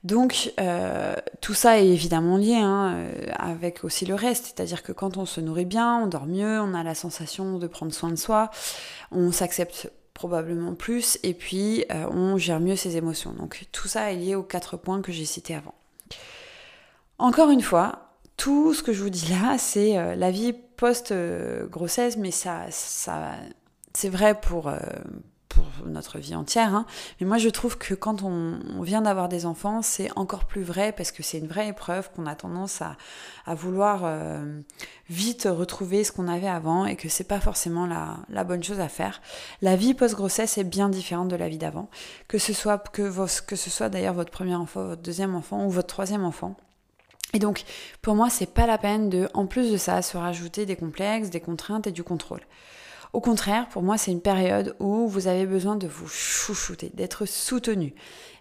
Donc 0.02 0.54
euh, 0.58 1.14
tout 1.42 1.52
ça 1.52 1.78
est 1.78 1.88
évidemment 1.88 2.38
lié 2.38 2.56
hein, 2.56 2.94
euh, 2.94 3.26
avec 3.36 3.84
aussi 3.84 4.06
le 4.06 4.14
reste, 4.14 4.46
c'est-à-dire 4.46 4.82
que 4.82 4.92
quand 4.92 5.18
on 5.18 5.26
se 5.26 5.42
nourrit 5.42 5.66
bien, 5.66 5.98
on 5.98 6.06
dort 6.06 6.26
mieux, 6.26 6.58
on 6.58 6.72
a 6.72 6.82
la 6.82 6.94
sensation 6.94 7.58
de 7.58 7.66
prendre 7.66 7.92
soin 7.92 8.08
de 8.08 8.16
soi, 8.16 8.50
on 9.10 9.30
s'accepte 9.30 9.90
probablement 10.20 10.74
plus, 10.74 11.18
et 11.22 11.32
puis 11.32 11.86
euh, 11.90 12.06
on 12.10 12.36
gère 12.36 12.60
mieux 12.60 12.76
ses 12.76 12.98
émotions. 12.98 13.32
Donc 13.32 13.64
tout 13.72 13.88
ça 13.88 14.12
est 14.12 14.16
lié 14.16 14.34
aux 14.34 14.42
quatre 14.42 14.76
points 14.76 15.00
que 15.00 15.12
j'ai 15.12 15.24
cités 15.24 15.54
avant. 15.54 15.72
Encore 17.16 17.48
une 17.48 17.62
fois, 17.62 18.10
tout 18.36 18.74
ce 18.74 18.82
que 18.82 18.92
je 18.92 19.02
vous 19.02 19.08
dis 19.08 19.30
là, 19.30 19.56
c'est 19.56 19.96
euh, 19.96 20.14
la 20.16 20.30
vie 20.30 20.52
post-grossesse, 20.52 22.18
mais 22.18 22.32
ça, 22.32 22.66
c'est 23.94 24.10
vrai 24.10 24.38
pour, 24.38 24.68
euh, 24.68 24.78
pour 25.50 25.66
notre 25.84 26.18
vie 26.18 26.34
entière. 26.34 26.74
Hein. 26.74 26.86
Mais 27.20 27.26
moi, 27.26 27.36
je 27.36 27.48
trouve 27.48 27.76
que 27.76 27.92
quand 27.92 28.22
on, 28.22 28.58
vient 28.82 29.02
d'avoir 29.02 29.28
des 29.28 29.44
enfants, 29.44 29.82
c'est 29.82 30.10
encore 30.16 30.46
plus 30.46 30.62
vrai 30.62 30.92
parce 30.92 31.12
que 31.12 31.22
c'est 31.22 31.38
une 31.38 31.48
vraie 31.48 31.68
épreuve 31.68 32.10
qu'on 32.12 32.24
a 32.26 32.34
tendance 32.34 32.80
à, 32.80 32.96
vouloir 33.54 34.02
euh, 34.04 34.60
vite 35.08 35.48
retrouver 35.50 36.04
ce 36.04 36.12
qu'on 36.12 36.28
avait 36.28 36.48
avant 36.48 36.86
et 36.86 36.94
que 36.94 37.08
c'est 37.08 37.24
pas 37.24 37.40
forcément 37.40 37.86
la, 37.86 38.44
bonne 38.44 38.62
chose 38.62 38.80
à 38.80 38.88
faire. 38.88 39.20
La 39.60 39.76
vie 39.76 39.92
post-grossesse 39.92 40.56
est 40.56 40.64
bien 40.64 40.88
différente 40.88 41.28
de 41.28 41.36
la 41.36 41.48
vie 41.48 41.58
d'avant. 41.58 41.90
Que 42.28 42.38
ce 42.38 42.52
soit, 42.52 42.78
que, 42.78 43.10
que 43.44 43.56
ce 43.56 43.70
soit 43.70 43.88
d'ailleurs 43.88 44.14
votre 44.14 44.30
premier 44.30 44.54
enfant, 44.54 44.84
votre 44.84 45.02
deuxième 45.02 45.34
enfant 45.34 45.66
ou 45.66 45.70
votre 45.70 45.88
troisième 45.88 46.24
enfant. 46.24 46.56
Et 47.32 47.38
donc, 47.38 47.64
pour 48.02 48.14
moi, 48.14 48.30
c'est 48.30 48.52
pas 48.52 48.66
la 48.66 48.78
peine 48.78 49.08
de, 49.08 49.28
en 49.34 49.46
plus 49.46 49.70
de 49.70 49.76
ça, 49.76 50.00
se 50.02 50.16
rajouter 50.16 50.64
des 50.64 50.76
complexes, 50.76 51.30
des 51.30 51.40
contraintes 51.40 51.86
et 51.86 51.92
du 51.92 52.02
contrôle. 52.02 52.40
Au 53.12 53.20
contraire, 53.20 53.68
pour 53.68 53.82
moi, 53.82 53.98
c'est 53.98 54.12
une 54.12 54.20
période 54.20 54.76
où 54.78 55.08
vous 55.08 55.26
avez 55.26 55.44
besoin 55.44 55.74
de 55.74 55.88
vous 55.88 56.06
chouchouter, 56.06 56.92
d'être 56.94 57.26
soutenu, 57.26 57.92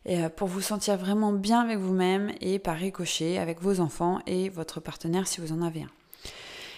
euh, 0.08 0.30
pour 0.30 0.48
vous 0.48 0.62
sentir 0.62 0.96
vraiment 0.98 1.32
bien 1.32 1.62
avec 1.62 1.80
vous-même 1.80 2.32
et 2.40 2.60
par 2.60 2.76
ricochet 2.76 3.40
avec 3.40 3.62
vos 3.62 3.80
enfants 3.80 4.20
et 4.28 4.50
votre 4.50 4.80
partenaire 4.80 5.28
si 5.28 5.42
vous 5.42 5.54
en 5.54 5.64
avez 5.64 5.82
un. 5.82 5.90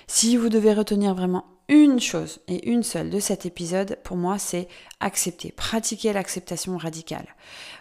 Si 0.08 0.38
vous 0.38 0.50
devez 0.50 0.74
retenir 0.74 1.14
vraiment 1.16 1.46
une 1.68 2.00
chose 2.00 2.40
et 2.48 2.70
une 2.70 2.84
seule 2.84 3.10
de 3.10 3.20
cet 3.20 3.46
épisode, 3.46 3.98
pour 4.04 4.18
moi, 4.18 4.38
c'est 4.38 4.68
accepter, 5.00 5.52
pratiquer 5.52 6.14
l'acceptation 6.14 6.78
radicale. 6.78 7.36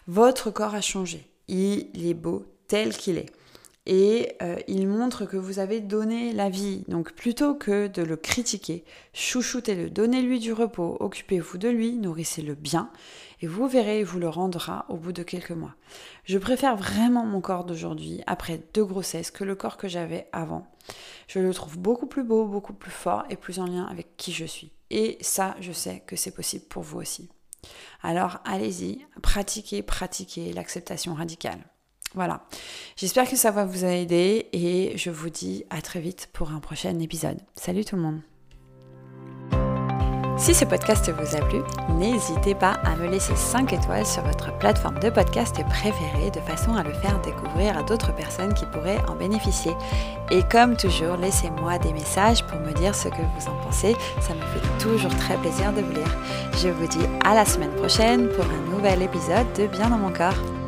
Votre 0.06 0.50
corps 0.50 0.74
a 0.74 0.80
changé. 0.80 1.28
Il 1.48 1.88
est 1.94 2.14
beau 2.14 2.46
tel 2.68 2.96
qu'il 2.96 3.18
est 3.18 3.32
et 3.86 4.36
euh, 4.42 4.56
il 4.68 4.86
montre 4.86 5.24
que 5.24 5.36
vous 5.36 5.58
avez 5.58 5.80
donné 5.80 6.32
la 6.32 6.50
vie. 6.50 6.84
Donc 6.88 7.12
plutôt 7.12 7.54
que 7.54 7.86
de 7.86 8.02
le 8.02 8.16
critiquer, 8.16 8.84
chouchoutez-le, 9.14 9.90
donnez-lui 9.90 10.38
du 10.38 10.52
repos, 10.52 10.96
occupez-vous 11.00 11.58
de 11.58 11.68
lui, 11.68 11.96
nourrissez-le 11.96 12.54
bien, 12.54 12.90
et 13.40 13.46
vous 13.46 13.66
verrez, 13.68 14.00
il 14.00 14.04
vous 14.04 14.18
le 14.18 14.28
rendra 14.28 14.84
au 14.88 14.96
bout 14.96 15.12
de 15.12 15.22
quelques 15.22 15.50
mois. 15.50 15.74
Je 16.24 16.38
préfère 16.38 16.76
vraiment 16.76 17.24
mon 17.24 17.40
corps 17.40 17.64
d'aujourd'hui, 17.64 18.20
après 18.26 18.60
deux 18.74 18.84
grossesses, 18.84 19.30
que 19.30 19.44
le 19.44 19.54
corps 19.54 19.76
que 19.76 19.88
j'avais 19.88 20.28
avant. 20.32 20.66
Je 21.26 21.38
le 21.38 21.54
trouve 21.54 21.78
beaucoup 21.78 22.06
plus 22.06 22.24
beau, 22.24 22.46
beaucoup 22.46 22.74
plus 22.74 22.90
fort 22.90 23.24
et 23.30 23.36
plus 23.36 23.58
en 23.58 23.66
lien 23.66 23.84
avec 23.84 24.16
qui 24.16 24.32
je 24.32 24.44
suis. 24.44 24.72
Et 24.90 25.16
ça, 25.20 25.56
je 25.60 25.72
sais 25.72 26.02
que 26.06 26.16
c'est 26.16 26.34
possible 26.34 26.64
pour 26.66 26.82
vous 26.82 26.98
aussi. 26.98 27.30
Alors 28.02 28.38
allez-y, 28.44 29.06
pratiquez, 29.22 29.82
pratiquez 29.82 30.52
l'acceptation 30.52 31.14
radicale. 31.14 31.69
Voilà, 32.14 32.44
j'espère 32.96 33.28
que 33.28 33.36
ça 33.36 33.52
va 33.52 33.64
vous 33.64 33.84
aider 33.84 34.48
et 34.52 34.92
je 34.96 35.10
vous 35.10 35.30
dis 35.30 35.64
à 35.70 35.80
très 35.80 36.00
vite 36.00 36.28
pour 36.32 36.50
un 36.50 36.58
prochain 36.58 36.98
épisode. 36.98 37.38
Salut 37.54 37.84
tout 37.84 37.96
le 37.96 38.02
monde 38.02 38.20
si 40.40 40.54
ce 40.54 40.64
podcast 40.64 41.10
vous 41.10 41.36
a 41.36 41.40
plu, 41.40 41.58
n'hésitez 41.98 42.54
pas 42.54 42.72
à 42.82 42.96
me 42.96 43.10
laisser 43.10 43.36
5 43.36 43.74
étoiles 43.74 44.06
sur 44.06 44.22
votre 44.22 44.56
plateforme 44.56 44.98
de 44.98 45.10
podcast 45.10 45.54
préférée 45.68 46.30
de 46.30 46.40
façon 46.40 46.74
à 46.76 46.82
le 46.82 46.94
faire 46.94 47.20
découvrir 47.20 47.76
à 47.76 47.82
d'autres 47.82 48.14
personnes 48.14 48.54
qui 48.54 48.64
pourraient 48.64 49.04
en 49.06 49.16
bénéficier. 49.16 49.72
Et 50.30 50.42
comme 50.50 50.78
toujours, 50.78 51.18
laissez-moi 51.18 51.78
des 51.78 51.92
messages 51.92 52.42
pour 52.46 52.58
me 52.58 52.72
dire 52.72 52.94
ce 52.94 53.08
que 53.08 53.20
vous 53.20 53.48
en 53.50 53.64
pensez, 53.66 53.94
ça 54.22 54.32
me 54.32 54.40
fait 54.40 54.82
toujours 54.82 55.14
très 55.16 55.36
plaisir 55.36 55.74
de 55.74 55.82
vous 55.82 55.92
lire. 55.92 56.16
Je 56.56 56.68
vous 56.68 56.86
dis 56.86 57.06
à 57.22 57.34
la 57.34 57.44
semaine 57.44 57.74
prochaine 57.76 58.30
pour 58.30 58.46
un 58.46 58.74
nouvel 58.74 59.02
épisode 59.02 59.52
de 59.58 59.66
Bien 59.66 59.90
dans 59.90 59.98
mon 59.98 60.10
corps. 60.10 60.59